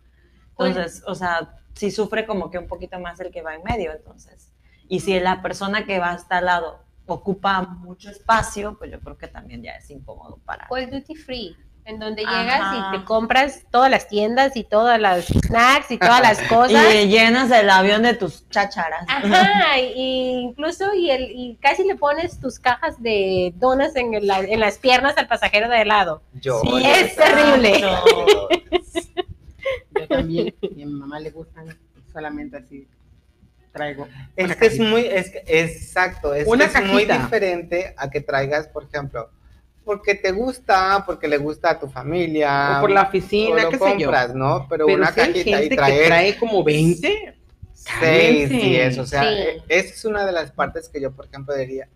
Entonces, 0.65 1.03
o 1.07 1.15
sea, 1.15 1.55
sí 1.73 1.91
sufre 1.91 2.25
como 2.25 2.49
que 2.51 2.57
un 2.57 2.67
poquito 2.67 2.99
más 2.99 3.19
el 3.19 3.31
que 3.31 3.41
va 3.41 3.55
en 3.55 3.63
medio, 3.63 3.91
entonces. 3.91 4.51
Y 4.87 4.99
si 4.99 5.19
la 5.19 5.41
persona 5.41 5.85
que 5.85 5.99
va 5.99 6.11
hasta 6.11 6.37
al 6.37 6.45
lado 6.45 6.79
ocupa 7.05 7.61
mucho 7.61 8.09
espacio, 8.09 8.77
pues 8.77 8.91
yo 8.91 8.99
creo 8.99 9.17
que 9.17 9.27
también 9.27 9.61
ya 9.63 9.71
es 9.73 9.89
incómodo 9.89 10.39
para... 10.45 10.67
O 10.69 10.77
el 10.77 10.89
duty 10.89 11.15
free, 11.15 11.55
en 11.85 11.97
donde 11.99 12.23
Ajá. 12.25 12.41
llegas 12.41 12.75
y 12.95 12.99
te 12.99 13.05
compras 13.05 13.65
todas 13.71 13.89
las 13.89 14.07
tiendas 14.07 14.55
y 14.55 14.63
todas 14.63 14.99
las 14.99 15.25
snacks 15.25 15.91
y 15.91 15.97
todas 15.97 16.21
las 16.21 16.41
Y 16.45 16.47
cosas. 16.47 16.71
le 16.71 17.07
llenas 17.07 17.49
el 17.51 17.69
avión 17.69 18.03
de 18.03 18.13
tus 18.13 18.47
chácharas. 18.49 19.05
Ajá, 19.09 19.79
y 19.79 20.39
incluso 20.43 20.93
y, 20.93 21.09
el, 21.09 21.31
y 21.31 21.55
casi 21.61 21.83
le 21.85 21.95
pones 21.95 22.39
tus 22.39 22.59
cajas 22.59 23.01
de 23.01 23.51
donas 23.55 23.95
en, 23.95 24.13
el- 24.13 24.29
en 24.29 24.59
las 24.59 24.77
piernas 24.77 25.17
al 25.17 25.27
pasajero 25.27 25.69
de 25.69 25.83
lado. 25.85 26.21
Yo, 26.33 26.61
Sí, 26.61 26.83
es 26.85 27.15
terrible. 27.15 27.81
Yo 30.01 30.07
también, 30.07 30.53
y 30.61 30.83
a 30.83 30.85
mi 30.85 30.93
mamá 30.93 31.19
le 31.19 31.31
gustan 31.31 31.65
solamente 32.11 32.57
así. 32.57 32.87
Traigo. 33.71 34.07
Es 34.35 34.45
una 34.45 34.55
que 34.55 34.65
es 34.65 34.71
cajita. 34.73 34.89
muy, 34.89 35.01
es 35.05 35.31
exacto, 35.45 36.33
es, 36.33 36.45
Una 36.47 36.67
que 36.69 36.77
es 36.79 36.85
muy 36.85 37.05
cajita. 37.05 37.23
diferente 37.23 37.93
a 37.97 38.09
que 38.09 38.19
traigas, 38.21 38.67
por 38.67 38.83
ejemplo, 38.83 39.29
porque 39.85 40.13
te 40.15 40.31
gusta, 40.31 41.03
porque 41.05 41.27
le 41.29 41.37
gusta 41.37 41.71
a 41.71 41.79
tu 41.79 41.87
familia. 41.87 42.77
O 42.77 42.81
por 42.81 42.91
la 42.91 43.03
oficina, 43.03 43.69
qué 43.69 43.77
sé 43.77 43.97
yo. 43.97 44.07
compras, 44.07 44.35
¿no? 44.35 44.67
Pero, 44.69 44.85
Pero 44.87 44.97
una 44.97 45.11
si 45.13 45.19
hay 45.21 45.27
cajita 45.27 45.49
y 45.49 45.53
gente 45.53 45.69
que 45.69 45.75
traer 45.77 46.05
trae 46.07 46.37
como 46.37 46.63
20, 46.65 47.35
seis, 47.73 48.49
cálmense. 48.49 48.67
10, 48.67 48.97
o 48.97 49.05
sea, 49.07 49.23
Sí. 49.23 49.37
esa 49.69 49.93
es 49.93 50.05
una 50.05 50.25
de 50.25 50.31
las 50.33 50.51
partes 50.51 50.89
que 50.89 50.99
yo, 51.01 51.11
por 51.11 51.25
ejemplo, 51.27 51.55
diría, 51.55 51.87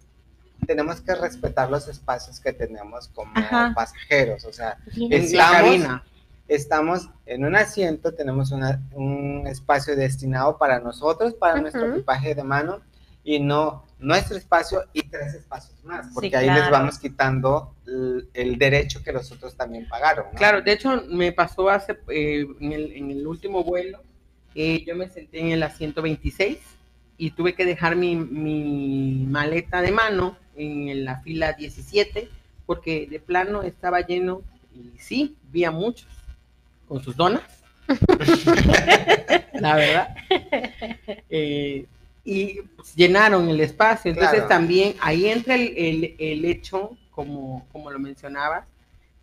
tenemos 0.66 1.02
que 1.02 1.14
respetar 1.14 1.70
los 1.70 1.88
espacios 1.90 2.40
que 2.40 2.54
tenemos 2.54 3.10
como 3.10 3.32
Ajá. 3.36 3.74
pasajeros, 3.76 4.46
o 4.46 4.54
sea, 4.54 4.78
estamos, 4.88 5.32
cabina. 5.62 6.04
Estamos 6.48 7.10
en 7.26 7.46
un 7.46 7.56
asiento, 7.56 8.14
tenemos 8.14 8.52
una- 8.52 8.82
un 8.94 9.48
espacio 9.48 9.96
destinado 9.96 10.58
para 10.58 10.80
nosotros, 10.80 11.34
para 11.34 11.60
nuestro 11.60 11.94
equipaje 11.94 12.36
de 12.36 12.44
mano, 12.44 12.82
y 13.24 13.40
no 13.40 13.84
nuestro 13.98 14.38
espacio 14.38 14.84
y 14.94 15.02
tres 15.04 15.34
espacios 15.34 15.84
más, 15.84 16.08
porque 16.14 16.30
Sí, 16.30 16.36
ahí 16.36 16.46
les 16.48 16.70
vamos 16.70 17.00
quitando 17.00 17.74
el, 17.88 18.30
el 18.36 18.58
derecho 18.60 19.02
que 19.04 19.12
los 19.12 19.32
otros 19.32 19.56
también 19.56 19.88
pagaron. 19.88 20.26
¿no? 20.32 20.38
Claro, 20.38 20.62
de 20.62 20.74
hecho 20.74 21.04
me 21.10 21.32
pasó 21.32 21.70
hace 21.70 21.98
eh, 22.10 22.46
en, 22.60 22.72
el, 22.74 22.92
en 22.92 23.10
el 23.10 23.26
último 23.26 23.64
vuelo, 23.64 24.00
eh, 24.54 24.84
yo 24.86 24.96
me 24.96 25.10
senté 25.10 25.40
en 25.40 25.48
el 25.52 25.64
asiento 25.64 26.04
26 26.04 26.60
y 27.18 27.32
tuve 27.32 27.56
que 27.56 27.66
dejar 27.66 27.96
mi, 27.96 28.16
mi 28.16 29.26
maleta 29.28 29.82
de 29.82 29.92
mano 29.92 30.38
en 30.56 31.04
la 31.04 31.22
fila 31.22 31.54
17 31.54 32.30
porque 32.68 33.08
de 33.10 33.20
plano 33.20 33.64
estaba 33.64 34.02
lleno 34.02 34.42
y 34.76 34.98
sí, 35.00 35.36
vi 35.52 35.64
a 35.64 35.72
muchos 35.72 36.08
con 36.88 37.04
sus 37.04 37.16
donas. 37.16 37.42
la 39.54 39.76
verdad. 39.76 40.16
Eh, 41.30 41.86
y 42.24 42.62
pues, 42.76 42.96
llenaron 42.96 43.50
el 43.50 43.60
espacio. 43.62 44.12
Entonces 44.12 44.34
Claro. 44.36 44.48
también 44.50 44.96
ahí 45.02 45.28
entra 45.28 45.56
el, 45.56 45.74
el- 45.78 46.16
el 46.20 46.46
hecho, 46.46 46.98
como, 47.12 47.68
como 47.72 47.92
lo 47.92 48.00
mencionabas, 48.00 48.66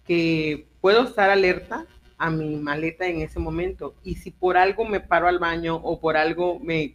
que 0.06 0.66
puedo 0.80 1.04
estar 1.04 1.30
alerta 1.30 1.86
a 2.18 2.30
mi 2.30 2.56
maleta 2.56 3.06
en 3.06 3.20
ese 3.22 3.38
momento. 3.38 3.94
Y 4.04 4.16
si 4.16 4.30
por 4.30 4.56
algo 4.56 4.84
me 4.84 5.00
paro 5.00 5.26
al 5.28 5.38
baño 5.38 5.76
o 5.76 5.98
por 6.00 6.16
algo 6.16 6.58
me 6.60 6.94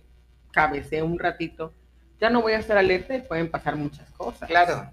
cabeceo 0.51 1.06
un 1.06 1.19
ratito, 1.19 1.73
ya 2.19 2.30
no 2.30 2.41
voy 2.41 2.53
a 2.53 2.60
estar 2.60 2.77
alerta 2.77 3.15
y 3.15 3.21
pueden 3.21 3.49
pasar 3.51 3.75
muchas 3.75 4.10
cosas. 4.12 4.47
Claro, 4.49 4.89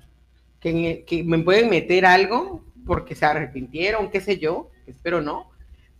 Que, 0.61 1.05
que 1.07 1.23
me 1.23 1.39
pueden 1.39 1.71
meter 1.71 2.05
algo 2.05 2.65
porque 2.87 3.15
se 3.15 3.25
arrepintieron, 3.25 4.11
qué 4.11 4.21
sé 4.21 4.39
yo, 4.39 4.71
espero 4.87 5.23
no, 5.23 5.51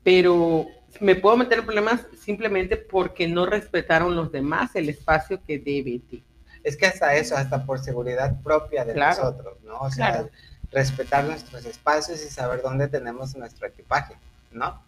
pero 0.05 0.67
me 1.01 1.17
puedo 1.17 1.37
meter 1.37 1.59
en 1.59 1.65
problemas 1.65 2.07
simplemente 2.23 2.77
porque 2.77 3.27
no 3.27 3.47
respetaron 3.47 4.15
los 4.15 4.31
demás 4.31 4.77
el 4.77 4.89
espacio 4.89 5.41
que 5.45 5.59
debe 5.59 6.01
de. 6.11 6.23
es 6.63 6.77
que 6.77 6.87
hasta 6.87 7.15
eso, 7.17 7.37
hasta 7.37 7.65
por 7.67 7.79
seguridad 7.81 8.41
propia 8.43 8.85
de 8.85 8.93
Claro. 8.95 9.23
nosotros, 9.25 9.59
¿no? 9.65 9.79
O 9.81 9.91
sea, 9.91 10.13
Claro. 10.13 10.31
respetar 10.71 11.25
nuestros 11.25 11.65
espacios 11.67 12.25
y 12.25 12.29
saber 12.31 12.63
dónde 12.63 12.87
tenemos 12.89 13.35
nuestro 13.37 13.67
equipaje, 13.67 14.15
¿no? 14.53 14.81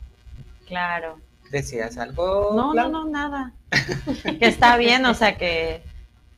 Claro. 0.66 1.18
¿Decías 1.50 1.96
algo? 1.98 2.52
No, 2.56 2.74
no, 2.74 2.88
no, 2.88 3.04
nada. 3.06 3.52
que 4.38 4.46
está 4.46 4.76
bien, 4.76 5.04
o 5.06 5.14
sea, 5.14 5.36
que, 5.36 5.82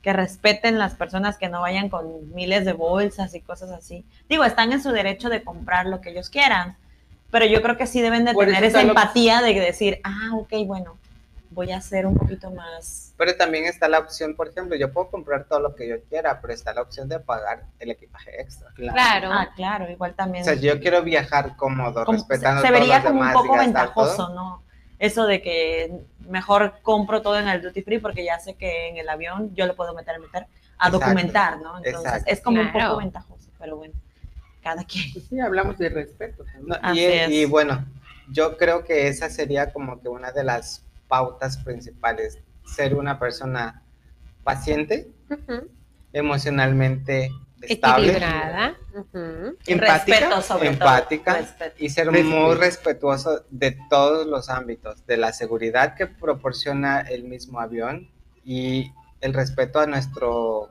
que 0.01 0.13
respeten 0.13 0.77
las 0.77 0.93
personas 0.95 1.37
que 1.37 1.49
no 1.49 1.61
vayan 1.61 1.89
con 1.89 2.33
miles 2.33 2.63
de 2.65 2.73
bolsas 2.73 3.33
y 3.33 3.41
cosas 3.41 3.71
así. 3.71 4.05
Digo, 4.29 4.43
están 4.43 4.71
en 4.71 4.81
su 4.83 4.91
derecho 4.91 5.29
de 5.29 5.43
comprar 5.43 5.85
lo 5.87 5.99
que 5.99 6.11
ellos 6.11 6.29
quieran, 6.29 6.77
pero 7.31 7.45
yo 7.45 7.61
creo 7.61 7.77
que 7.77 7.87
sí 7.87 8.01
deben 8.01 8.25
de 8.25 8.33
Por 8.33 8.45
tener 8.45 8.63
esa 8.63 8.81
lo- 8.83 8.89
empatía 8.89 9.41
de 9.41 9.53
decir, 9.53 9.99
ah, 10.03 10.31
ok, 10.35 10.53
bueno, 10.65 10.97
voy 11.51 11.71
a 11.71 11.81
ser 11.81 12.05
un 12.05 12.15
poquito 12.15 12.51
más... 12.51 13.13
Pero 13.17 13.35
también 13.35 13.65
está 13.65 13.87
la 13.89 13.99
opción, 13.99 14.35
por 14.35 14.47
ejemplo, 14.49 14.75
yo 14.77 14.93
puedo 14.93 15.09
comprar 15.09 15.45
todo 15.45 15.59
lo 15.59 15.75
que 15.75 15.87
yo 15.89 15.95
quiera, 16.09 16.39
pero 16.41 16.53
está 16.53 16.73
la 16.73 16.81
opción 16.81 17.09
de 17.09 17.19
pagar 17.19 17.63
el 17.79 17.91
equipaje 17.91 18.39
extra. 18.41 18.69
Claro. 18.75 19.29
Ah, 19.31 19.49
claro, 19.55 19.89
igual 19.89 20.13
también. 20.15 20.43
O 20.43 20.45
sea, 20.45 20.53
yo 20.53 20.79
quiero 20.79 21.03
viajar 21.03 21.55
cómodo, 21.57 22.05
como- 22.05 22.17
respetando 22.17 22.61
se 22.61 22.71
vería 22.71 22.95
los 22.99 23.05
como 23.05 23.19
un 23.21 23.27
demás 23.27 23.33
poco 23.43 23.57
ventajoso, 23.57 24.15
todo. 24.27 24.35
¿no? 24.35 24.63
Eso 24.99 25.25
de 25.25 25.41
que 25.41 25.91
mejor 26.27 26.75
compro 26.81 27.21
todo 27.21 27.39
en 27.39 27.47
el 27.47 27.61
duty 27.61 27.81
free 27.81 27.99
porque 27.99 28.23
ya 28.23 28.39
sé 28.39 28.53
que 28.55 28.87
en 28.89 28.97
el 28.97 29.09
avión 29.09 29.53
yo 29.55 29.65
lo 29.65 29.75
puedo 29.75 29.93
meter 29.93 30.15
a 30.15 30.19
meter 30.19 30.43
a 30.77 30.87
Exacto, 30.87 30.99
documentar, 30.99 31.57
¿no? 31.61 31.77
Entonces 31.77 32.05
exacto. 32.05 32.25
es 32.31 32.41
como 32.41 32.61
un 32.61 32.69
Claro. 32.71 32.89
poco 32.89 32.99
ventajoso, 33.01 33.49
pero 33.57 33.75
bueno, 33.77 33.93
cada 34.61 34.83
quien. 34.83 35.11
Pues 35.13 35.25
sí, 35.29 35.39
hablamos 35.39 35.77
de 35.77 35.89
respeto 35.89 36.43
también. 36.43 36.67
No, 36.67 36.75
Así 36.81 36.99
y, 36.99 37.03
es. 37.05 37.29
y 37.31 37.45
bueno, 37.45 37.85
yo 38.31 38.57
creo 38.57 38.83
que 38.83 39.07
esa 39.07 39.29
sería 39.29 39.71
como 39.73 40.01
que 40.01 40.09
una 40.09 40.31
de 40.31 40.43
las 40.43 40.83
pautas 41.07 41.57
principales, 41.57 42.39
ser 42.65 42.95
una 42.95 43.17
persona 43.19 43.81
paciente, 44.43 45.09
emocionalmente 46.13 47.31
estable, 47.61 48.07
Equilibrada. 48.07 48.77
Ujú. 48.93 49.57
Empática, 49.67 50.19
Respeto 50.19 50.41
sobre 50.41 50.69
empática 50.69 51.33
todo. 51.33 51.41
Respeto. 51.43 51.75
y 51.79 51.89
ser 51.89 52.07
Respeto. 52.07 52.29
muy 52.29 52.55
respetuoso 52.55 53.43
de 53.49 53.77
todos 53.89 54.25
los 54.27 54.49
ámbitos, 54.49 55.05
de 55.05 55.17
la 55.17 55.33
seguridad 55.33 55.95
que 55.95 56.07
proporciona 56.07 57.01
el 57.01 57.23
mismo 57.25 57.59
avión 57.59 58.09
y 58.45 58.91
el 59.21 59.33
respeto 59.33 59.79
a 59.79 59.85
nuestro 59.87 60.69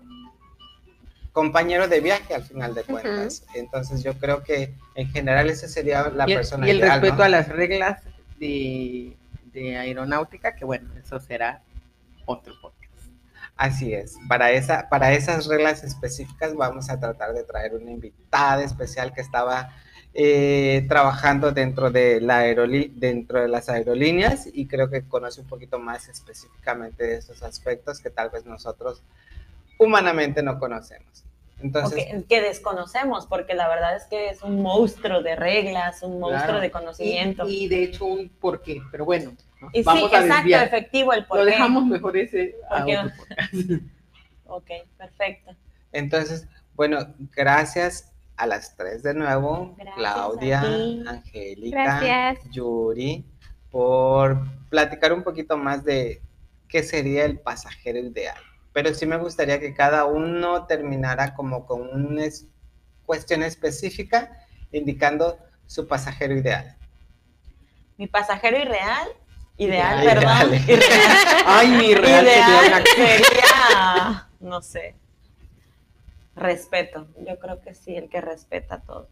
compañero 1.39 1.87
de 1.87 2.01
viaje 2.01 2.35
al 2.35 2.43
final 2.43 2.75
de 2.75 2.83
cuentas. 2.83 3.45
Entonces 3.55 4.03
yo 4.03 4.13
creo 4.15 4.43
que 4.43 4.75
en 4.97 5.09
general 5.11 5.49
esa 5.49 5.69
sería 5.69 6.09
la 6.11 6.29
y, 6.29 6.35
persona 6.35 6.67
y 6.67 6.71
el 6.71 6.79
ideal, 6.79 7.01
respeto 7.01 7.19
¿no? 7.19 7.23
a 7.25 7.29
las 7.29 7.49
reglas 7.49 8.03
de, 8.41 9.17
de 9.53 9.77
aeronáutica, 9.77 10.57
que 10.57 10.65
bueno, 10.65 10.91
eso 11.03 11.21
será 11.21 11.63
otro 12.27 12.55
podcast. 12.61 12.79
Así 13.57 13.95
es. 13.95 14.17
Para, 14.29 14.51
esa, 14.51 14.89
para 14.89 15.13
esas 15.13 15.47
reglas 15.47 15.85
específicas 15.85 16.55
vamos 16.57 16.91
a 16.91 16.99
tratar 16.99 17.33
de 17.35 17.45
traer 17.45 17.75
una 17.75 17.93
invitada 17.93 18.65
especial 18.65 19.13
que 19.15 19.21
estaba 19.21 19.77
eh, 20.15 20.87
trabajando 20.89 21.53
dentro 21.53 21.91
de, 21.93 22.21
la 22.21 22.43
aerolí- 22.45 22.93
dentro 22.95 23.41
de 23.41 23.47
las 23.49 23.69
aerolíneas 23.69 24.49
y 24.53 24.67
creo 24.67 24.91
que 24.91 25.03
conoce 25.03 25.41
un 25.41 25.47
poquito 25.47 25.79
más 25.79 26.09
específicamente 26.09 27.05
de 27.05 27.17
esos 27.19 27.43
aspectos 27.45 28.01
que 28.01 28.11
tal 28.11 28.29
vez 28.31 28.45
nosotros 28.45 29.03
humanamente 29.79 30.43
no 30.43 30.59
conocemos. 30.59 31.25
Entonces, 31.61 32.05
que, 32.07 32.25
que 32.29 32.41
desconocemos, 32.41 33.27
porque 33.27 33.55
la 33.55 33.69
verdad 33.69 33.97
es 33.97 34.05
que 34.05 34.29
es 34.31 34.43
un 34.43 34.63
monstruo 34.63 35.23
de 35.23 35.35
reglas, 35.37 36.03
un 36.03 36.21
monstruo 36.21 36.45
Claro. 36.45 36.61
de 36.61 36.71
conocimiento. 36.71 37.49
Y, 37.49 37.65
y 37.65 37.69
de 37.69 37.83
hecho 37.85 38.05
un 38.05 38.29
porqué, 38.29 38.81
pero 38.93 39.05
bueno, 39.05 39.33
¿no? 39.61 39.69
Y 39.73 39.79
sí, 39.79 39.83
vamos 39.85 40.13
a 40.13 40.19
exacto, 40.21 40.35
desviar. 40.37 40.67
efectivo 40.67 41.13
el 41.13 41.21
Lo 41.23 41.27
porqué. 41.27 41.45
dejamos 41.47 41.85
mejor 41.87 42.17
ese 42.17 42.55
a 42.71 42.85
otro. 42.85 43.13
Ok, 44.51 44.71
perfecto. 44.97 45.51
entonces, 45.93 46.47
bueno, 46.75 47.01
gracias 47.37 48.13
a 48.37 48.47
las 48.47 48.77
tres 48.77 49.03
de 49.03 49.13
nuevo, 49.13 49.75
Gracias 49.77 49.95
Claudia. 49.97 50.61
Angélica, 51.07 52.01
Gracias. 52.01 52.51
Yuri, 52.53 53.25
por 53.71 54.39
platicar 54.71 55.13
un 55.13 55.23
poquito 55.23 55.59
más 55.59 55.85
de 55.85 56.23
qué 56.69 56.83
sería 56.83 57.25
el 57.27 57.39
pasajero 57.41 57.99
ideal. 57.99 58.39
Pero 58.81 58.95
sí 58.95 59.07
me 59.07 59.17
gustaría 59.17 59.59
que 59.59 59.75
cada 59.75 60.05
uno 60.05 60.67
terminara 60.67 61.35
como 61.35 61.67
con 61.67 61.81
una 61.93 62.25
es- 62.27 62.47
cuestión 63.07 63.43
específica 63.43 64.31
indicando 64.71 65.37
su 65.67 65.89
pasajero 65.89 66.37
ideal. 66.37 66.77
Mi 67.97 68.07
pasajero 68.07 68.57
irreal, 68.57 69.09
ideal, 69.57 70.01
Ideal. 70.05 70.15
perdón. 70.21 70.55
Ideal. 70.55 70.71
Irreal. 70.71 71.43
Ay, 71.45 71.69
mi 71.71 71.93
real 71.97 72.25
Ideal 72.25 72.85
sería, 72.95 74.29
no 74.39 74.63
sé, 74.63 74.95
respeto. 76.37 77.09
Yo 77.27 77.37
creo 77.41 77.61
que 77.61 77.75
sí, 77.75 77.97
el 77.97 78.09
que 78.09 78.21
respeta 78.21 78.79
todo. 78.83 79.09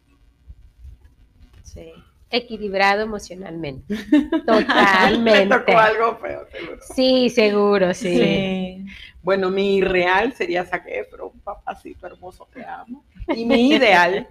Sí. 1.63 1.91
Equilibrado 2.29 3.03
emocionalmente. 3.03 3.95
Me 3.95 4.39
Totalmente. 4.45 5.55
tocó 5.65 5.77
algo 5.77 6.17
feo, 6.17 6.45
seguro. 6.51 6.79
Sí, 6.93 7.29
seguro, 7.29 7.93
sí. 7.93 8.17
Sí. 8.17 8.85
Bueno, 9.23 9.49
mi 9.49 9.81
real 9.81 10.33
sería 10.33 10.65
saque, 10.65 11.05
pero 11.09 11.29
un 11.29 11.39
papacito 11.39 12.05
hermoso, 12.07 12.47
te 12.53 12.65
amo. 12.65 13.03
Y 13.35 13.45
mi 13.45 13.69
ideal 13.69 14.27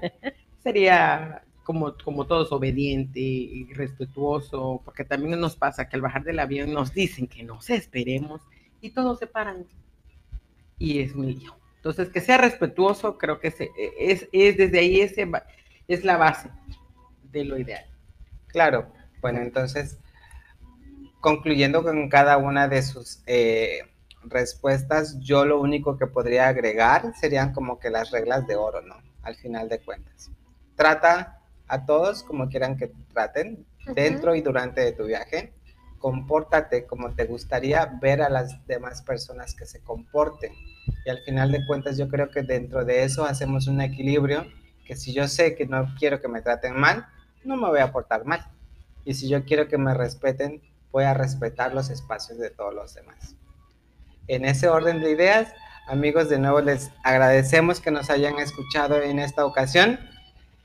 sería 0.63 1.43
como, 1.65 1.95
como 2.03 2.27
todos, 2.27 2.53
obediente 2.53 3.19
y 3.21 3.65
respetuoso, 3.75 4.81
porque 4.85 5.05
también 5.05 5.39
nos 5.41 5.57
pasa 5.57 5.89
que 5.89 5.97
al 5.97 6.03
bajar 6.03 6.23
del 6.25 6.39
avión 6.39 6.73
nos 6.73 6.93
dicen 6.95 7.27
que 7.27 7.43
nos 7.43 7.69
esperemos 7.71 8.41
y 8.81 8.91
todos 8.91 9.19
se 9.19 9.27
paran. 9.27 9.67
Y 10.79 11.01
es 11.01 11.15
mi 11.15 11.35
lío. 11.35 11.57
Entonces, 11.77 12.09
que 12.11 12.21
sea 12.21 12.39
respetuoso, 12.39 13.17
creo 13.19 13.39
que 13.41 13.51
se- 13.51 13.71
es, 13.99 14.29
es 14.33 14.57
desde 14.57 14.79
ahí 14.79 15.01
ese, 15.01 15.29
es 15.89 16.05
la 16.05 16.17
base 16.17 16.51
de 17.37 17.45
lo 17.45 17.59
ideal. 17.59 17.85
Claro, 18.49 18.93
bueno, 19.21 19.41
entonces, 19.41 19.99
concluyendo 21.21 21.83
con 21.83 22.09
cada 22.09 22.37
una 22.39 22.69
de 22.69 22.83
sus 22.83 23.23
eh, 23.27 23.81
respuestas, 24.25 25.19
yo 25.21 25.45
lo 25.45 25.61
único 25.61 25.99
que 25.99 26.07
podría 26.07 26.49
agregar 26.49 27.13
serían 27.21 27.53
como 27.53 27.79
que 27.79 27.91
las 27.91 28.11
reglas 28.11 28.47
de 28.47 28.57
oro, 28.57 28.83
¿no? 28.83 28.97
Al 29.23 29.37
final 29.37 29.69
de 29.69 29.81
cuentas. 29.81 30.31
Trata 30.77 31.41
a 31.69 31.85
todos 31.85 32.23
como 32.23 32.49
quieran 32.49 32.77
que 32.77 32.89
te 32.89 33.03
traten, 33.13 33.67
dentro 33.95 34.35
y 34.35 34.41
durante 34.41 34.81
de 34.81 34.93
tu 34.93 35.05
viaje. 35.05 35.53
Compórtate 35.99 36.87
como 36.87 37.15
te 37.15 37.25
gustaría 37.25 37.87
ver 38.01 38.23
a 38.23 38.29
las 38.29 38.65
demás 38.67 39.03
personas 39.03 39.55
que 39.55 39.67
se 39.67 39.81
comporten. 39.81 40.53
Y 41.05 41.11
al 41.11 41.19
final 41.25 41.51
de 41.51 41.65
cuentas, 41.67 41.99
yo 41.99 42.09
creo 42.09 42.31
que 42.31 42.43
dentro 42.43 42.85
de 42.85 43.05
eso 43.05 43.25
hacemos 43.25 43.67
un 43.67 43.81
equilibrio 43.81 44.47
que 44.87 44.95
si 44.95 45.13
yo 45.13 45.27
sé 45.27 45.57
que 45.57 45.67
no 45.67 45.95
quiero 45.99 46.21
que 46.21 46.29
me 46.29 46.43
traten 46.43 46.79
mal, 46.79 47.07
no 47.47 47.57
me 47.57 47.69
voy 47.69 47.81
a 47.81 47.93
portar 47.93 48.25
mal. 48.25 48.47
Y 49.05 49.15
si 49.15 49.29
yo 49.29 49.45
quiero 49.45 49.69
que 49.69 49.79
me 49.79 49.95
respeten, 49.95 50.61
voy 50.91 51.05
a 51.05 51.15
respetar 51.15 51.75
los 51.75 51.91
espacios 51.91 52.39
de 52.39 52.51
todos 52.51 52.75
los 52.75 52.95
demás. 52.95 53.37
En 54.29 54.45
ese 54.45 54.69
orden 54.69 55.01
de 55.01 55.13
ideas, 55.13 55.53
amigos, 55.87 56.29
de 56.29 56.39
nuevo 56.39 56.61
les 56.61 56.91
agradecemos 57.05 57.81
que 57.81 57.91
nos 57.91 58.11
hayan 58.11 58.39
escuchado 58.39 59.01
en 59.01 59.19
esta 59.19 59.47
ocasión 59.47 60.01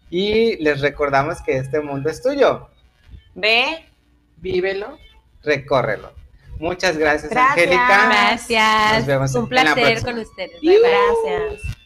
y 0.10 0.58
les 0.58 0.82
recordamos 0.82 1.42
que 1.42 1.58
este 1.58 1.80
mundo 1.82 2.10
es 2.10 2.22
tuyo. 2.22 2.70
Ve, 3.36 3.86
Vívelo. 4.38 4.98
Recórrelo. 5.44 6.12
Muchas 6.60 6.98
gracias, 6.98 7.32
Gracias. 7.32 7.58
Angélica. 7.58 8.06
Gracias. 8.08 8.98
Nos 8.98 9.06
vemos 9.06 9.36
Un 9.36 9.50
placer 9.50 10.04
con 10.04 10.20
ustedes. 10.20 10.60
Gracias. 10.62 11.81